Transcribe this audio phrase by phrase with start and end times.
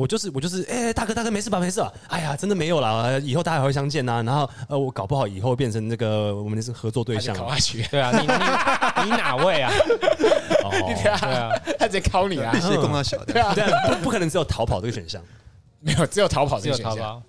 [0.00, 1.92] 我就是我就是，哎、大哥大哥没事吧没事吧？
[2.08, 7.38] 哎呀，真的没有啦，以后大家还会相见呐、然后呃，我搞不好以后变成那个我们是合作对象啊。
[7.38, 9.70] 考下去， 对啊，你你你哪位啊？
[10.64, 15.20] 哦，对啊，他直接考你啊，是供他小的，对啊，对啊，不不可能只有逃跑这个选项。
[15.80, 17.22] 没有，只有逃跑这个选项。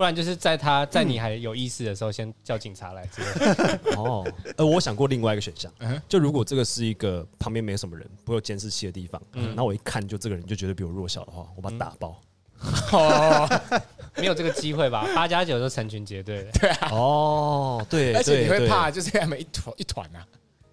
[0.00, 3.78] 不然就是在他在你还有意识的时候，先叫警察来之类的。
[4.00, 4.26] 哦，
[4.56, 9.48] 呃，我想过另外一个选项嗯，就如果这个是一个旁边没什么人，不会有监视器的地方，嗯。
[9.48, 12.18] 然后我一看就这个人就觉得比我弱小的话，我把他打爆。
[12.92, 13.60] 哦，
[14.16, 15.06] 没有这个机会吧？
[15.14, 18.60] 八加九都成群结队的， 哦，对，而且你对对。
[18.60, 20.26] 会怕，就是他们一团一团啊，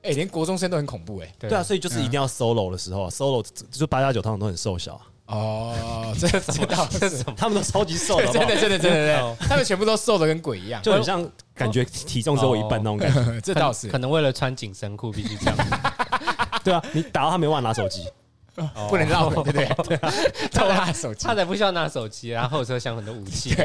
[0.03, 1.35] 哎，连国中生都很恐怖哎。
[1.37, 13.41] 对对啊，所以就是一定要 solo 的时候啊，solo 就八加九通常都很瘦小啊，哦，这 这倒是，他们都超级瘦真的真的真的哦真的，他们全部都瘦的跟鬼一样，就很像感觉体重只有我一半那种感觉。
[13.41, 15.57] 这倒是可能为了穿紧身裤必须这样。
[16.63, 18.07] 对啊，你打到他没办法拿手机，
[18.89, 19.97] 不能绕人，对不对？
[20.51, 23.55] 偷他的手机他，才不需要拿手机，然后后车厢很多武器。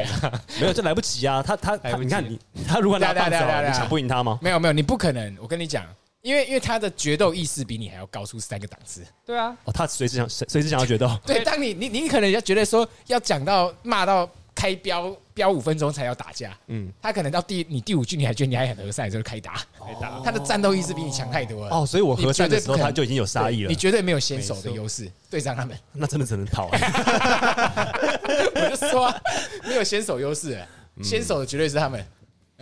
[0.59, 1.41] 没有就来不及啊。
[1.41, 4.37] 他他你看你他如果拿棒子好了，对啊对啊对啊对啊你抢不赢他吗？
[4.41, 5.83] 没有没有，你不可能，我跟你讲，
[6.23, 9.05] 因为因为他的决斗意识比你还要高出三个档次。
[9.25, 20.21] 对啊，哦，他随时想随时想要决斗， 对，当你你你可能要觉得说要讲到骂到开标标五分钟才要打架，嗯，他可能到第你第五句你还觉得你还很和善，就是开打，可以打。
[20.23, 21.75] 他的战斗意识比你强太多了。
[21.75, 25.77] 哦，所以我和善的时候他就已经有杀意了你，绝对没有先手的优势对上他们。
[25.91, 26.79] 那真的只能逃啊。
[28.55, 29.21] 我就说啊
[29.67, 30.65] 没有先手优势，
[30.95, 32.01] 嗯先手的绝对是他们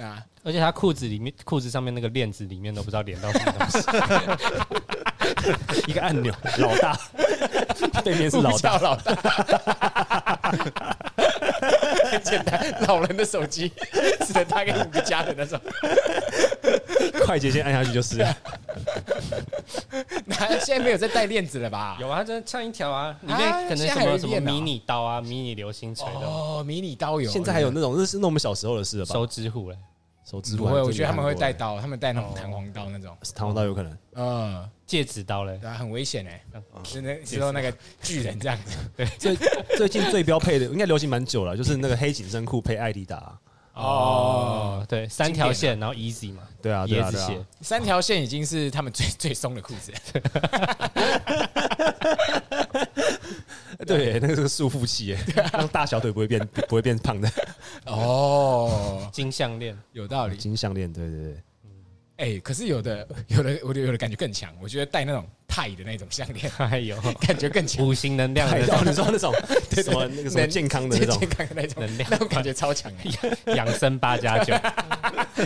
[0.01, 0.23] 啊！
[0.43, 3.79] 而且他裤子里面裤子上面那个链子里面都不知道连到什么东西。
[5.87, 6.99] 一个按钮，老大，
[8.03, 9.13] 对面是老大，老大，
[12.11, 13.71] 很 简单，老人的手机
[14.25, 15.59] 只能打给五个家的那种。
[17.25, 18.37] 快捷键按下去就是了。
[20.25, 21.97] 那现在没有在带链子了吧？
[21.99, 29.13] 有啊，这像一条啊，里啊面可能什么什么迷你刀啊、迷你流星锤的哦，迷你刀有，现在还有那种，那是那我们小时候的事了吧？
[29.13, 29.77] 手指虎嘞。
[30.31, 30.81] 手指不会？
[30.81, 33.17] 我觉得他们会带刀，他们带那种弹簧刀那种。
[33.35, 33.97] 弹簧刀有可能。
[34.13, 36.41] 嗯，戒指刀嘞，对啊，很危险哎，
[36.83, 38.77] 只能只有那个巨人这样子。
[39.19, 39.35] 最
[39.75, 43.37] 最近最标配的应该流行蛮久了，就是那个黑紧身裤配艾迪达。
[43.73, 47.45] 哦，对，三条线，然后 easy 嘛，对啊，对啊，椰子鞋。
[47.61, 49.91] 三条线已经是他们最 最松的裤子。
[53.97, 55.17] 对，那个是个束缚器耶，
[55.53, 57.29] 让大小腿不会变不会变胖的
[57.85, 60.37] 哦，金项链，有道理。
[60.37, 60.91] 金项链。
[60.91, 61.35] 对对对，
[62.17, 67.85] 哎，可是有的有的我觉得有的感觉更强，我觉得戴那种钛的那种项链 哎呦感觉更强。
[67.85, 69.33] 五行能量太的到你说那种
[69.71, 73.53] 什么那个什么健康的那种健，康的那种能量那种感觉超强哎。
[73.55, 74.53] 养生八加九，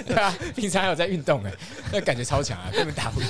[0.06, 1.52] 对啊，平常还有在运动哎，
[1.92, 3.22] 那感觉超强啊，根本打不，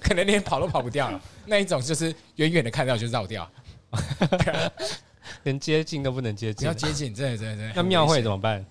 [0.00, 1.20] 可能连跑都跑不掉了。
[1.46, 3.50] 那一种就是远远的看到就绕掉，
[5.44, 6.74] 连接近都不能接近不要。
[6.74, 7.72] 接近，真的真的。
[7.74, 8.64] 那庙会怎么办？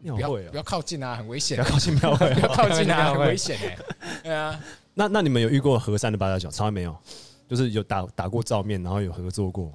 [0.00, 1.70] 庙会哦，不要靠近啊，很危险不要。
[1.70, 2.40] 靠近庙会不。
[2.40, 3.78] 要靠近啊， 很危险哎。
[4.22, 4.60] 对啊，
[4.94, 6.50] 那那你们有遇过和善的八加九？
[6.50, 6.96] 从来没有，
[7.48, 9.72] 就是有打打过照面，然后有合作过。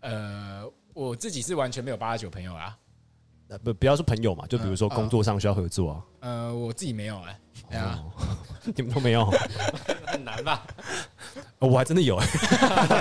[0.00, 2.76] 呃，我自己是完全没有八大九朋友啦。
[3.48, 7.38] 呃不不要说朋友嘛，就比如说工作上需要合作啊，呃，我自己没有哎。
[7.70, 8.02] 对啊，
[8.76, 9.26] 你们都没有，
[10.06, 10.64] 很难吧？
[11.58, 12.18] 呃我还真的有。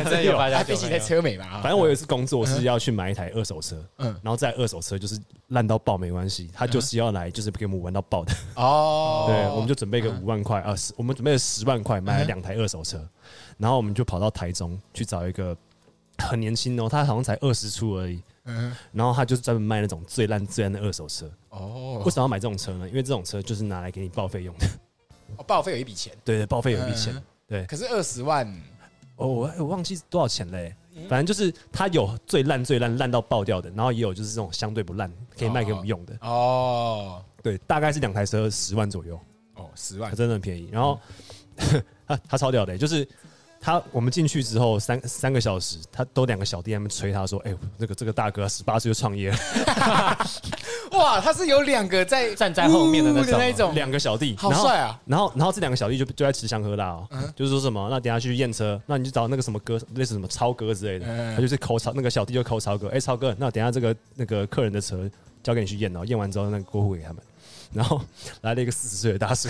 [0.09, 1.46] 真有八加九他毕竟在车美嘛。
[1.46, 1.62] 啊。
[1.62, 4.08] 反正我有一次工作是要去买一台二手车，嗯。
[4.22, 5.18] 然后在二手车就是
[5.50, 8.34] 烂到爆没关系，他就是要来就是给我们玩到爆的。
[8.56, 13.00] 哦， 对，我们就准备个五万块啊，十我们准备了十万块买了两台二手车，
[13.58, 15.56] 然后我们就跑到台中去找一个
[16.18, 21.30] 很年轻哦，他好像才二十出而已，嗯然后他就是专门卖那种最烂最烂的二手车。
[21.50, 22.02] 哦。
[22.03, 22.88] 为，什么要买这种车呢？
[22.88, 24.68] 因为这种车就是拿来给你报废用的，
[25.38, 27.13] 哦报废有一笔钱，对对，报废有一笔钱。
[27.16, 27.24] 嗯。
[27.47, 28.46] 对，可是二十万
[29.16, 30.75] 哦，我我忘记多少钱嘞、
[31.08, 36.18] 反正就是它有最烂最烂烂到爆掉的，然后也有就是这种相对不烂可以卖给我们用的。
[36.22, 39.18] 哦对，大概是两台车十万左右，
[39.56, 40.09] 哦，十万。
[40.12, 40.69] 它真的很便宜。
[40.72, 41.00] 然后
[42.06, 43.08] 他他超屌的、就是
[43.59, 49.37] 他我们进去之后三三个小时，他都两个小弟在那边催他说：“哎、那个这个大哥十八岁就创业了，
[50.91, 54.99] 哇，他是有两个在站在后面的那那种，两个小弟，好帅啊！
[55.05, 61.35] 然后，然后这两个小弟就就在吃香喝辣哦，就是说什么，那等下去验车，那你就找那个什么哥，类似什么超哥之类的，嗯。
[61.35, 65.09] 他就是抠超那个小弟就抠超哥，哎、超哥，那等下这个那个客人的车
[65.43, 67.22] 交给你去验哦，验完之后那个过户给他们，
[67.73, 68.02] 然后
[68.41, 69.49] 来了一个四十岁的大叔，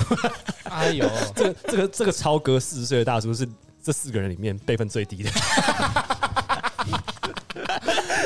[0.64, 3.48] 哎呦， 这个这个这个超哥四十岁的大叔是
[3.88, 5.32] 这四个人里面辈分最低的，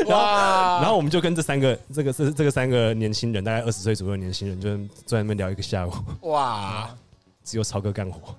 [0.08, 4.76] 哇，然后我们就跟这三个这个这这个三个年轻人，大概二十岁左右的年轻人，就
[5.06, 6.90] 坐在那边聊一个下午，哇，
[7.44, 8.36] 只有超哥干活，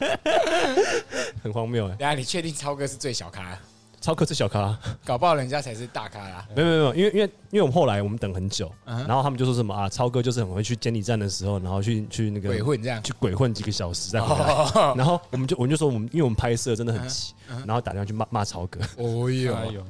[1.42, 3.58] 很荒谬哎、等一下你确定超哥是最小咖？
[4.00, 6.46] 超哥是小咖，搞不好人家才是大咖啦。
[6.54, 8.98] 没有没有没有，因为因为因为我们后来我们等很久，嗯。
[9.06, 13.02] 然后他们就说什么啊，超哥就是很会去监理站的时候，然后去去那个鬼混这样。
[13.02, 19.54] 去鬼混几个小时再回来，哦，然后我们就我们就说我们因为我们拍摄真的很急，嗯然后打电话去骂骂超哥， 哦哟。
[19.54, 19.84] 哎呦，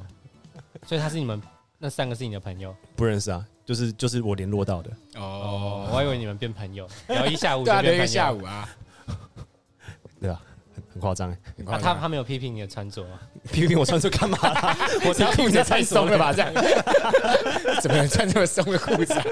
[0.87, 1.41] 所以他是你们
[1.77, 2.75] 那三个是你的朋友？
[2.95, 5.21] 不认识啊，就是就是我联络到的，哦。
[5.21, 8.07] 哦，，我还以为你们变朋友，聊一下午就对啊，留一。
[8.07, 8.67] 下午啊，
[10.19, 10.41] 对吧？
[10.99, 13.19] 夸张哎，啊，很夸张他他没有批评你的穿着吗？
[13.51, 14.77] 批评我穿着干嘛啦？
[15.07, 16.33] 我这裤子太松了吧？？
[16.33, 16.53] 这样
[17.81, 19.23] 怎么能穿这么松的裤子啊？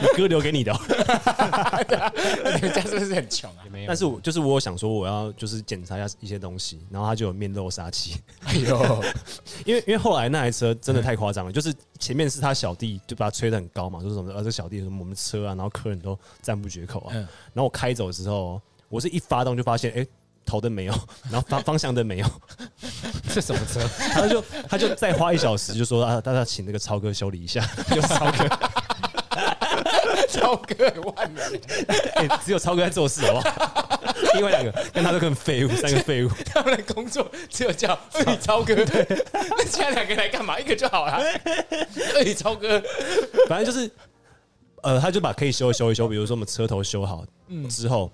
[0.00, 0.78] 你哥留给你的哦。
[2.56, 3.64] 你们家是不是很穷啊？
[3.70, 3.88] 没有。
[3.88, 9.04] 但是我就是我想说我要就是检查一下一些东西，然后他就有面露杀气，哎呦，
[9.64, 17.20] 因为因为后来那台车真的太夸张了，就是前面是他小弟就把他吹得很高嘛，就是什么呃这小弟什么我们车啊，然后客人都赞不绝口啊，嗯
[17.52, 20.06] 然后我开走之后，我是一发动就发现哎。
[20.44, 20.94] 头灯没有，
[21.30, 22.26] 然后方方向灯没有，
[23.32, 23.80] 这什么车？
[24.12, 27.60] 他就他就再花一小时，就说啊，大家请那个超哥修理一下，
[27.90, 28.48] 就是超哥，
[30.28, 31.44] 超哥很万能，
[32.16, 33.90] 哎、只有超哥在做事，好不好？
[34.34, 40.58] 另外两个跟他都跟废物，三个废物，他们的工作只有叫二宇超哥，那其他两个来干嘛？
[40.58, 41.22] 一个就好了。
[42.14, 42.82] 二宇超哥，
[43.48, 43.90] 反正就是，
[44.82, 47.24] 呃，他就把可以修一修一修，比如说我们车头修好
[47.70, 48.10] 之后，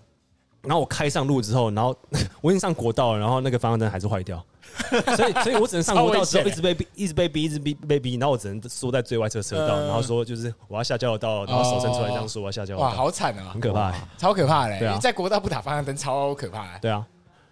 [0.63, 1.97] 然后我开上路之后，然后
[2.43, 4.45] 我已经上国道了，然后那个方向灯还是坏掉，
[5.17, 14.01] 所以所以我只能上国道之后一直被逼，一直被逼，一直逼被逼，然后我只能缩在最外侧车道，嗯然后说就是我要下交流道，然后手伸出来这样说我要下交流哇，道，好惨啊很，可怕、欸。
[14.19, 14.79] 超可怕嘞。
[14.79, 16.79] 对啊在国道不打方向灯，超可怕欸。
[16.81, 17.07] 对啊。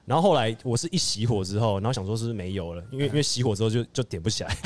[0.09, 4.57] 然后后来我是一熄火之后，然后想说是不是没油了，因为因为熄火之后就就点不起来，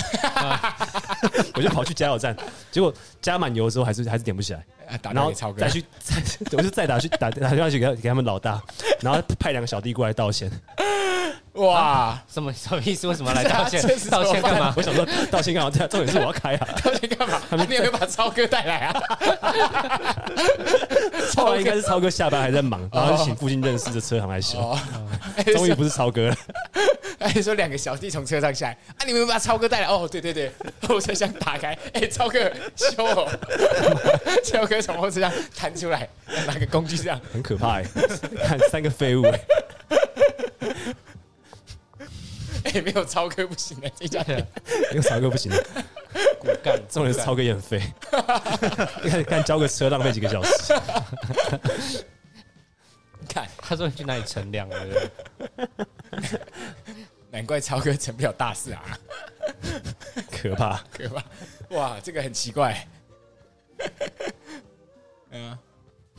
[1.54, 2.36] 我就跑去加油站，
[2.70, 5.60] 结果加满油之后还是还是点不起来，啊打然后电话给超哥。
[5.60, 8.62] 再，去再我就再打去打打电话去给他给他们老大，
[9.00, 10.48] 然后派两个小弟过来道歉。
[11.54, 13.06] 哇，什么什么意思？
[13.06, 13.82] 为什么要来道歉？
[14.10, 14.72] 道歉干嘛？
[14.74, 15.70] 我想说道歉干嘛？
[15.70, 17.40] 对啊重点是我要开啊， 道歉干嘛？
[17.68, 19.02] 你有没有把超哥带来啊？
[21.32, 24.78] 超哥应该是超哥下班还在忙，然后就请附近认识的车行来修，哦，
[25.54, 26.36] 终于不是超哥了。
[27.18, 29.86] 哎，说两个小弟从车上下来，啊，你们有没有把超哥带来？
[29.86, 30.50] 哦，对对对，
[30.88, 33.28] 后车厢打开，哎，超哥修哦，
[34.44, 36.08] 超哥从后车厢弹出来，
[36.46, 37.84] 拿个工具这样，很可怕哎、
[38.42, 39.38] 看三个废物哎、
[42.74, 44.46] 哎，没有超哥不行的，这家店。
[44.90, 45.64] 没有超哥不行的，
[46.40, 47.80] 骨干， 重点是超哥也很废，
[49.08, 50.74] 看看交个车浪费几个小时，
[53.28, 54.86] 看，他说你去哪里乘凉了？
[54.86, 55.66] 对不
[56.26, 56.38] 对
[57.30, 58.98] 难怪超哥成不了大事啊，
[60.30, 60.78] 可怕。
[60.92, 61.24] 可怕！
[61.70, 62.86] 哇，这个很奇怪。
[65.30, 65.58] 嗯，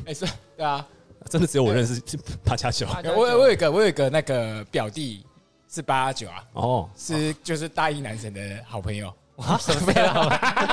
[0.05, 0.25] 哎，是，
[0.57, 0.87] 对啊，
[1.29, 2.01] 真的只有我认识
[2.43, 5.23] 八加九我我有一个我有一个那个表弟
[5.73, 9.11] 是八九啊，哦，是就是大一男神的好朋友。
[9.37, 10.13] 啊，什么料？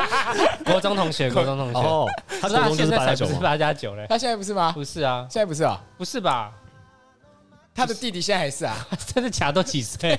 [0.67, 1.79] 国中同学， 国中同学。
[1.79, 2.07] 哦，
[2.43, 3.41] 他不是啊国中就是现在才不是八加九吗？
[3.41, 4.07] 八加九嘞？
[4.11, 4.73] 他现在不是吗？
[4.73, 6.53] 不是啊，现在不是啊，不是吧？
[7.75, 8.77] 他的弟弟现在还是啊。
[9.15, 9.51] 真的假？
[9.51, 10.19] 都几岁？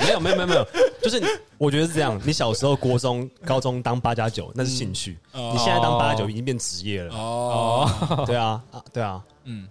[0.00, 0.66] 没有没有没有没有，
[1.02, 1.22] 就是
[1.56, 7.14] 我觉得是这样，你小时候国中、高中当八加九那是兴趣，哦你现在当八加九已经变职业了。
[7.14, 7.88] 哦，
[8.26, 9.66] 对啊啊对啊，嗯，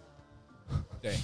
[1.04, 1.18] 对，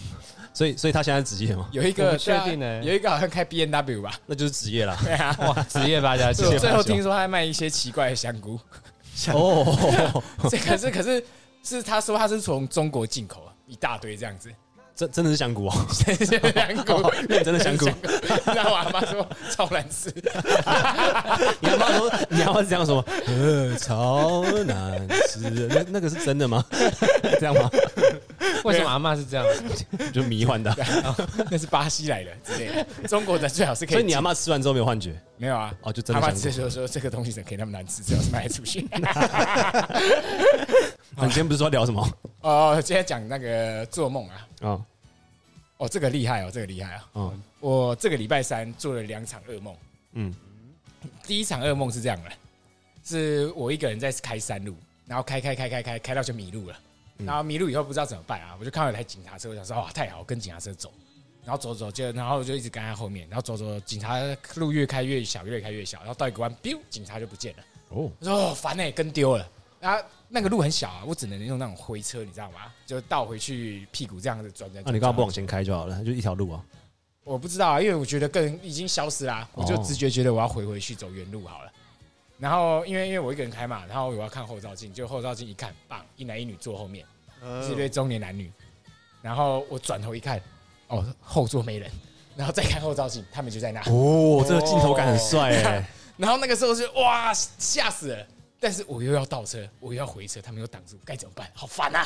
[0.54, 2.58] 所以所以他现在职业吗，有一个不确定欸。
[2.58, 4.12] 对啊有一个好像开 B N W 吧？
[4.26, 4.98] 那就是职业啦。
[5.02, 8.60] 对啊，哇，职业八加九最，最后听说他还卖一些奇怪的香菇，
[9.32, 11.24] 哦， 这可是可是
[11.64, 14.50] 是他说他是从中国进口啊，一大堆这样子，
[14.94, 17.86] 真真的是香菇哦， 香菇，认真的香菇。
[18.48, 20.12] 然后我阿妈说超难吃，
[21.62, 23.06] 你阿妈说，你阿妈是这样说吗？
[23.28, 25.40] 呃，超难吃，
[25.70, 26.66] 那那个是真的吗？
[27.40, 27.70] 这样吗？
[28.66, 29.46] 为什么阿妈是这样？
[30.14, 30.76] 就迷幻的。
[31.50, 32.68] 那是巴西来的之类
[33.02, 33.94] 的，中国的最好是可以。
[33.96, 35.20] 所以你阿妈吃完之后没有幻觉？
[35.38, 35.74] 没有啊？
[35.82, 38.88] 哦就真的阿妈吃的时候说这个东西怎么可以那么难吃，最好是卖得出去。
[41.16, 42.18] 啊你今天不是说聊什么？
[42.42, 44.86] 哦，今天讲那个做梦啊，哦
[45.78, 47.06] 哦，这个厉害哦，这个厉害啊！
[47.16, 49.76] 嗯我这个礼拜三做了两场噩梦。
[50.14, 50.34] 嗯
[51.26, 52.32] 第一场噩梦是这样的，
[53.06, 54.76] 是我一个人在开山路，
[55.06, 56.89] 然后开开开开开开到就迷路了，嗯
[57.26, 60.92] 然后迷路以后不知道怎么办啊，我就看到一台警察车，我想说哇太好，跟警察车走，
[61.44, 64.18] 然后走走就然后我就一直跟在后面，然后走走，警察
[64.56, 69.48] 路越开越小，越开越小，然后到一个弯，biu，警察就不见了，哦我说哦烦哎、跟丢了。
[69.80, 72.72] 然后那个路很小啊，我只能用那种灰车，你知道吗？
[72.86, 74.84] 就倒回去屁股这样子转转。
[74.86, 76.64] 那你刚刚不往前开就好了，就一条路啊。
[77.24, 81.72] 我不知道啊，因为我觉得更已经消失啦、我就哦直觉觉得我要回回去走原路好了。
[82.40, 87.06] 然后因为因为我一个人开嘛，然后我要看后照镜，就后照镜一看，棒，一男一女坐后面，
[87.62, 88.52] 是一对中年男女。
[89.22, 90.42] 然后我转头一看，
[90.88, 91.92] 哦，后座没人，
[92.38, 93.82] 然后再看后照镜，他们就在那。
[93.82, 98.28] 哦，这个镜头感很帅哎，然后那个时候是哇吓死了，
[98.60, 101.52] 但是我又要倒车，我又要回车，他们又挡住，该怎么办？
[101.54, 102.06] 好烦啊！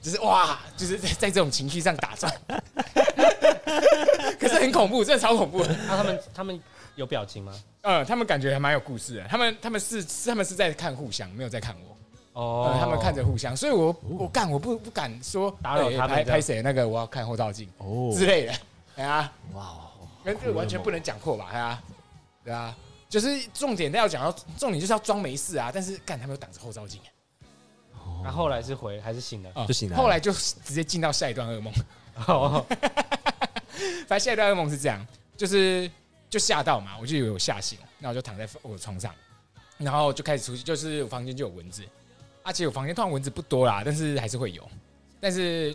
[0.00, 2.32] 就是哇，就是在在这种情绪上打转，
[4.38, 5.76] 可是很恐怖，真的超恐怖的。
[5.88, 6.60] 那他们他们
[6.96, 7.54] 有表情吗？
[7.82, 11.96] 呃，他们感觉还蛮有故事的，他们他们是是他们是在看互相，没有在看我。
[12.40, 12.70] 哦。
[12.72, 18.12] 呃，他们看着互相，所以我我干我不不敢说打扰他拍谁那个我要看后照镜哦。
[18.12, 18.52] 之类的，
[18.96, 21.82] 哎呀，哇哦，跟这个完全不能讲破吧，哎呀，
[22.44, 22.76] 对啊，
[23.08, 27.00] 就是重点要讲到重点就是要装没事啊，但是干他们有挡着后照镜，
[28.24, 29.50] 那后来是回还是醒了？
[29.54, 29.96] 啊就醒了。
[29.96, 31.72] 后来就直接进到下一段噩梦，
[32.26, 32.66] 哦，
[34.08, 35.88] 反正下一段噩梦是这样，就是
[36.28, 39.14] 就吓到嘛，我就以为我吓醒，然后我就躺在我床上，
[39.78, 41.84] 然后就开始出去，就是我房间就有蚊子，
[42.42, 44.68] 而且我房间通常蚊子不多啦，但是还是会有，
[45.20, 45.74] 但是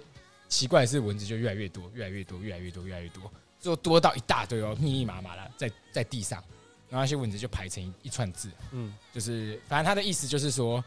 [0.49, 6.43] 奇怪的是蚊子就越来越多，越来越多，越来越多，越来越多，最后多到一大堆哦，密密麻麻的在在地上，
[6.89, 10.83] 然后那些蚊子就排成一串字，嗯，就是反正他的意思就是说，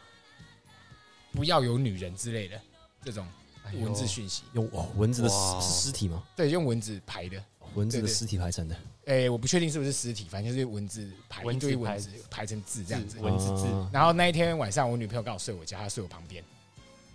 [1.31, 2.61] 不要有女人之类的
[3.03, 3.27] 这种
[3.73, 5.61] 文字讯息，用哦蚊子的哇。
[5.61, 6.23] 尸尸体吗？
[6.35, 7.41] 对，用蚊子排的。
[7.73, 13.19] 蚊子的尸体排成的，哎、我不确定是不是尸体，反正就是文字排一文字排堆文字排成字这样子。
[13.19, 13.65] 文字字。
[13.65, 13.89] 啊。
[13.91, 16.41] 然后那一天晚上，我女朋友刚好睡我家，她睡我旁边，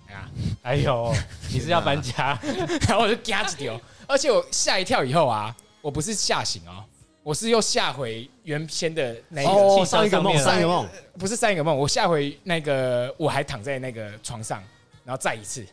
[0.09, 0.30] 啊，
[0.61, 1.14] 哎呦，
[1.50, 2.38] 你是要搬家？
[2.87, 6.85] 然后我就嘎几丢，而且我吓一跳以后啊，我不是吓醒哦，
[7.23, 10.87] 我是又吓回原先的那一个，哦，上一个梦，上一个梦，
[11.19, 14.62] 不是上一个梦，我下回那个我还躺在那个床上，
[15.04, 15.64] 然后再一次，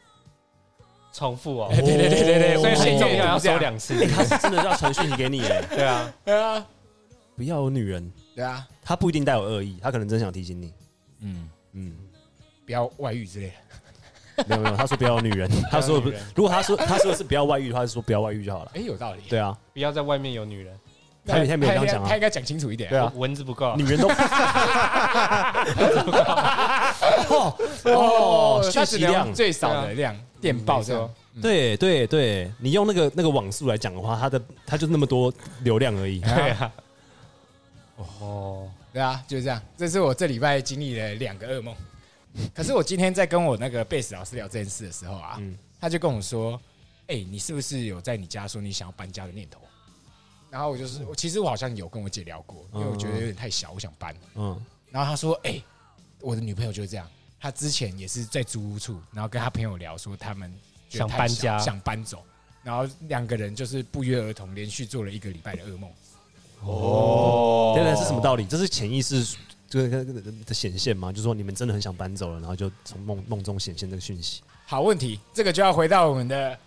[1.18, 3.96] 重复哦， 对对对对对，所以所以现在重要要收两次。
[4.14, 6.64] 他是真的要传讯息给你耶， 对啊，对啊，
[7.36, 10.72] 不要有女人，对啊，他不一定带有恶意，他可能真想提醒你。
[11.22, 11.98] 嗯，嗯，
[12.68, 13.48] 不要外遇之类。
[13.48, 18.72] 的，没有没有，他说不要有女人，他说不如果他说他说的是不要外遇的话，就说不要外遇就好了。
[18.76, 20.80] 哎，有道理，对啊，不要在外面有女人，
[21.28, 22.08] 他他没有这样讲啊。
[22.10, 23.76] 他应该讲清楚一点，对啊，蚊子不够。
[23.76, 23.84] 女。
[23.84, 24.08] 人都。
[27.30, 27.56] 哦
[27.86, 31.14] 哦，讯它只能息量最少的量电报这样。
[31.42, 35.32] 对对对，你用那个那个网速来讲的话，它的它就那么多
[35.64, 36.20] 流量而已。
[36.22, 36.72] 对啊，
[38.20, 39.62] 哦，对啊，就是这样。
[39.78, 41.76] 这是我这礼拜经历了两个噩梦。
[42.56, 45.58] 可是我今天在跟我那个贝斯老师聊这件事的时候啊，嗯。
[45.80, 46.60] 他就跟我说
[47.06, 49.60] ：“哎、你是不是有在你家说你想要搬家的念头？”
[50.50, 54.16] 然后我就是，我其实我好像有跟我姐聊过，因为我觉得有点太小，我想搬。
[54.36, 55.62] 嗯，然后她说：“哎、
[56.22, 57.06] 我的女朋友就是这样，
[57.40, 60.54] 她之前也是在租屋处，然后跟她朋友聊说他们
[60.90, 62.24] 想搬家想搬走，
[62.64, 65.92] 然后两个人就是不约而同连续做了一个礼拜的噩梦。
[66.64, 68.46] 哦，原来，是什么道理？
[68.46, 69.38] 这是潜意识
[69.70, 70.06] 这个
[70.46, 71.12] 的显现吗？
[71.12, 74.42] 就是说你们真的很想搬走了，然后就从梦梦中显现这个讯息。
[74.66, 76.58] 好问题，这个就要回到我们的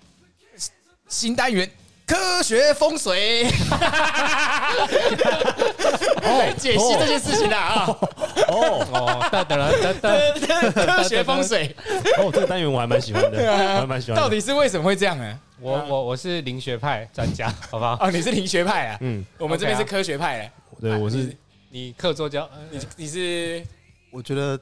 [1.09, 1.69] 新单元——
[2.11, 3.45] 科学风水，
[6.23, 7.87] 来解析这件事情的啊！
[8.49, 11.73] 哦哦，噔噔噔噔，科学风水
[12.19, 14.21] 哦，这个单元我还蛮喜欢的，我还蛮喜欢。
[14.21, 15.38] 到底是为什么会这样呢？
[15.61, 17.97] 我我我是灵学派专家，好不好？
[18.00, 20.50] 哦，你是灵学派啊，嗯，我们这边是啊科学派的。
[20.81, 21.33] 对，我是
[21.69, 23.64] 你课桌教，呃你你是
[24.11, 24.59] 我觉得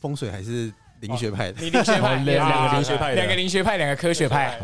[0.00, 0.72] 风水还是
[1.06, 1.60] 灵学派的。
[1.60, 3.14] 你灵学派，两两个啊灵学派的。
[3.16, 4.58] 两个灵学派，两个科学派，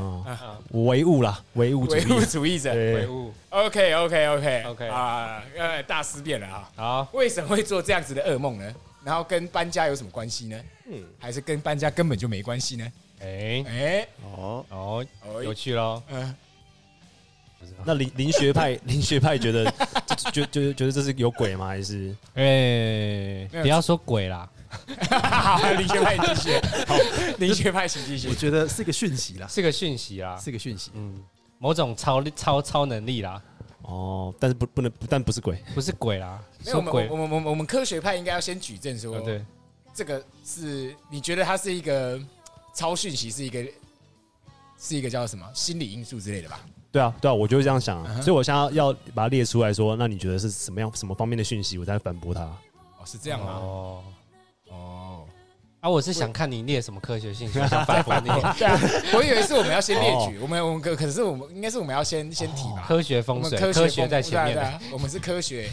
[0.71, 2.25] 唯物啦，唯物主唯物义。
[2.27, 2.73] 主义者。
[2.73, 6.71] 唯，物，OK OK OK OK 啊，呃，大思辨了啊！
[6.77, 8.75] 好，为什么会做这样子的噩梦呢？
[9.05, 10.61] 然后跟搬家有什么关系呢？
[10.91, 12.93] 嗯，还是跟搬家根本就没关系呢？
[13.21, 15.43] 哎，哎，哦，哦，哦。
[15.43, 16.35] 有趣喽，嗯，
[17.85, 19.65] 那灵灵学派 林学派觉得
[20.33, 21.67] 就就就觉得这是有鬼吗？
[21.67, 22.15] 还是？
[22.35, 24.49] 哎，不要说鬼啦，
[25.11, 26.53] 好，林学派继续，
[26.87, 26.97] 好，
[27.39, 28.35] 林学派请继续我。
[28.35, 30.91] 觉得是个讯息啦，是个讯息啦，是个讯息。
[30.95, 31.23] 嗯，
[31.59, 33.43] 某种超超超能力啦，
[33.83, 34.33] 哦？
[34.39, 35.63] 但是不不能，但不是鬼。
[35.75, 39.45] 不是鬼啦，没有，我们我，们我们我们科学派应该要先举证说哦，对，
[39.93, 42.21] 这个是你觉得它是一个
[42.75, 43.65] 超讯息，是一个
[44.79, 46.61] 是一个叫什么心理因素之类的吧？
[46.93, 52.43] 对啊，对啊，我就会这样想所以我现在要把它列出来说，那你觉得是什么样什么方面的讯息，我再反驳他。
[52.43, 53.53] 哦，是这样吗？
[53.53, 53.63] 哦。
[53.63, 54.05] 哦，
[55.81, 58.29] 啊，我是想看你列什么科学信息，我 想反驳你。
[58.59, 58.79] 对啊，
[59.17, 62.85] 我以为是我们要先列举，我们我们可可是我们应该是我们要先先提吧。
[62.87, 64.81] 科学风水，科学在前面。
[64.93, 65.71] 我们是科学，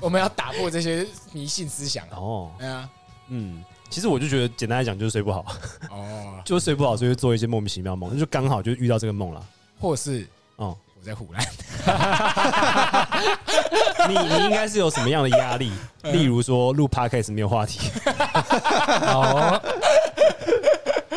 [0.00, 2.06] 我们要打破这些迷信思想。
[2.10, 2.88] 哦，对啊，
[3.28, 5.44] 嗯，其实我就觉得简单来讲就是睡不好，
[5.90, 9.44] 哦，就是睡不好，所以做一些莫名其妙的梦，那就刚好就遇到这个梦了。
[9.80, 10.24] 或是
[10.56, 11.40] 哦，我在胡乱，
[14.08, 15.70] 你你应该是有什么样的压力？
[16.12, 17.78] 例如说录 podcast 没有话题，
[19.06, 19.62] 哦，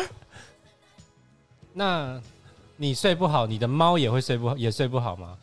[1.74, 2.20] 那
[2.76, 5.36] 你睡不好，你的猫也会睡不好，也睡不好吗？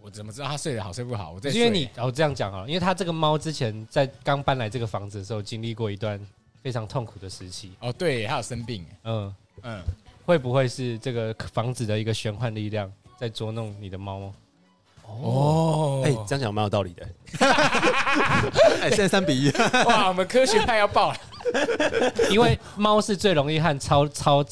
[0.00, 1.32] 我怎么知道它睡得好睡不好？
[1.32, 6.18] 我在因为睡你哦这样讲啊，因为它这个猫之前在刚搬来这个房子的时候，经历过一段
[6.62, 7.72] 非常痛苦的时期。
[7.80, 9.82] 哦，对，它有生病，嗯，嗯，
[10.24, 14.32] 会不会是这个房子的一个玄幻力量在捉弄你的猫？
[15.06, 17.06] 哦，哎，这样讲蛮有道理的。
[18.80, 19.50] 哎，现在三比一，
[19.86, 21.16] 哇，我们科学派要爆了，
[22.30, 24.44] 因为猫是最容易和超超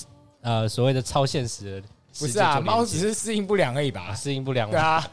[0.43, 1.89] 呃所谓的超现实的
[2.19, 4.15] 不是啊，做连接猫只是适应不良而已吧？
[4.15, 4.73] 适应不良嘛。
[4.73, 5.09] 对啊，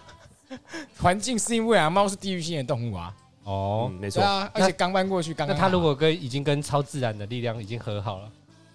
[1.00, 3.14] 环境适应不良，猫是地域性的动物啊，
[3.46, 4.22] 哦嗯，，没错。
[4.22, 8.30] 对啊，而且刚搬过去，刚那刚好它如果跟已经跟超自然的力量已经和好了，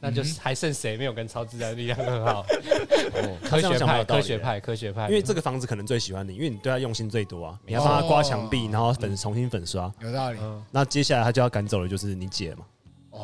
[0.05, 2.41] 那嗯就是还剩谁没有跟超自然力量很好？
[2.43, 5.09] 哦 科学派，科学派，科学派。
[5.09, 9.91] 因为这个房子可能最喜欢你，因为你对他用心最多啊，你要帮他刮墙壁，然后粉重新粉刷。
[10.01, 12.67] 有道理，嗯，那接下来他就要赶走的就是你姐嘛。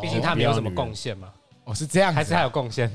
[0.00, 1.28] 毕竟他没有什么贡献嘛，
[1.64, 2.90] 哦是这样还是他有贡献？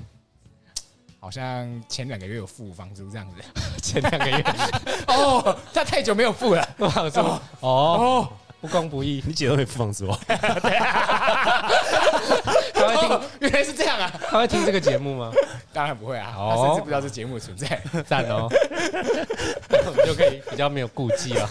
[1.20, 3.36] 好像前两个月有付房租这样子，
[3.84, 4.44] 前两个月，
[5.08, 8.30] 哦，他太久没有付了，哇，这么哦，哦，
[8.62, 9.24] 不公不义。
[9.26, 10.08] 你姐都没付房租
[13.16, 15.32] 哦 原来是这样啊，他会听这个节目吗？
[15.74, 16.54] 当然不会啊，哦。
[16.56, 18.48] 他甚至不知道这节目的存在，赞哦，
[19.88, 21.48] 我们就可以比较没有顾忌了，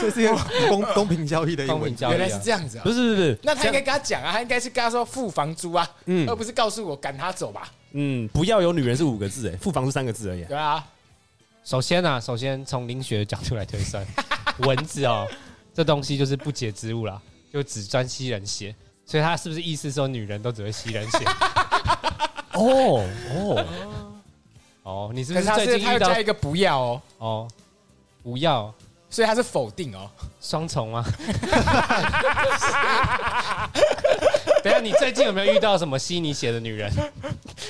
[0.00, 0.36] 这是一个
[0.68, 2.40] 公公平交易的公平交易原来是啊。
[2.44, 2.84] 这样子啊。
[2.84, 6.28] 不，是不是不是，那他应该跟他讲啊，他应该是跟他说付房租啊，嗯。
[6.28, 10.46] 而不是告诉我赶他走吧，嗯，不要有女人是五个字哎，付房租三个字而已啊。
[10.48, 10.84] 对啊，
[11.64, 14.04] 首先啊，首先从灵学的角度来推算，
[14.58, 15.26] 蚊子哦，
[15.74, 17.20] 这东西就是不洁之物啦，
[17.52, 18.74] 就只专吸人血，
[19.10, 21.18] 所以他是不是意思说女人都只会吸人血？
[22.54, 23.66] 哦哦，
[24.84, 27.48] 哦，你是可是他不是最近遇到一个不要哦，哦？
[28.22, 28.72] 不要
[29.08, 30.08] 所以他是否定哦，
[30.40, 31.04] 双重吗？
[34.62, 36.88] 等一下，你最近有没有遇到什么吸你血的女人？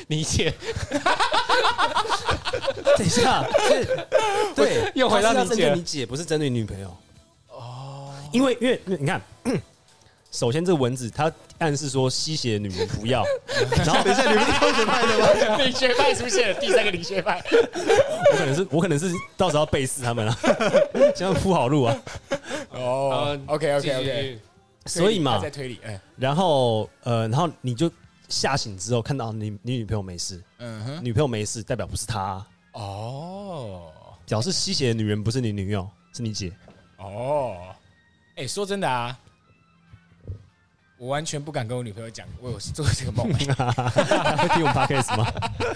[0.09, 0.53] 你血
[2.99, 4.07] 等一下，是
[4.55, 6.95] 对，又回到他是要针你姐对你姐，不是针对女朋友。
[7.49, 9.23] 哦，因为因为因为你看，
[10.31, 13.25] 首先这蚊子它暗示说吸血的女人不要，
[13.85, 15.57] 然后等一下，你们是科学派的吗？
[15.59, 17.43] 领学派出现了，第三个领学派，
[18.33, 20.39] 我可能是我可能是到时候要背刺他们了，
[21.17, 21.97] 先要铺好路啊。
[22.71, 24.39] 哦，OK OK OK，
[24.87, 27.91] 所以嘛在，推理，哎，然后呃，然后你就
[28.29, 33.83] 吓醒之后看到你你女朋友没事，嗯哼，女朋友没事代表不是她啊，哦。
[34.27, 36.53] 表示吸血的女人不是你女友，是你姐。
[36.99, 37.57] 哦，
[38.37, 39.19] 哎，说真的啊。
[41.01, 43.49] 我完全不敢跟我女朋友讲，我有做这个梦，会 听
[44.61, 45.27] 我们 podcast 吗？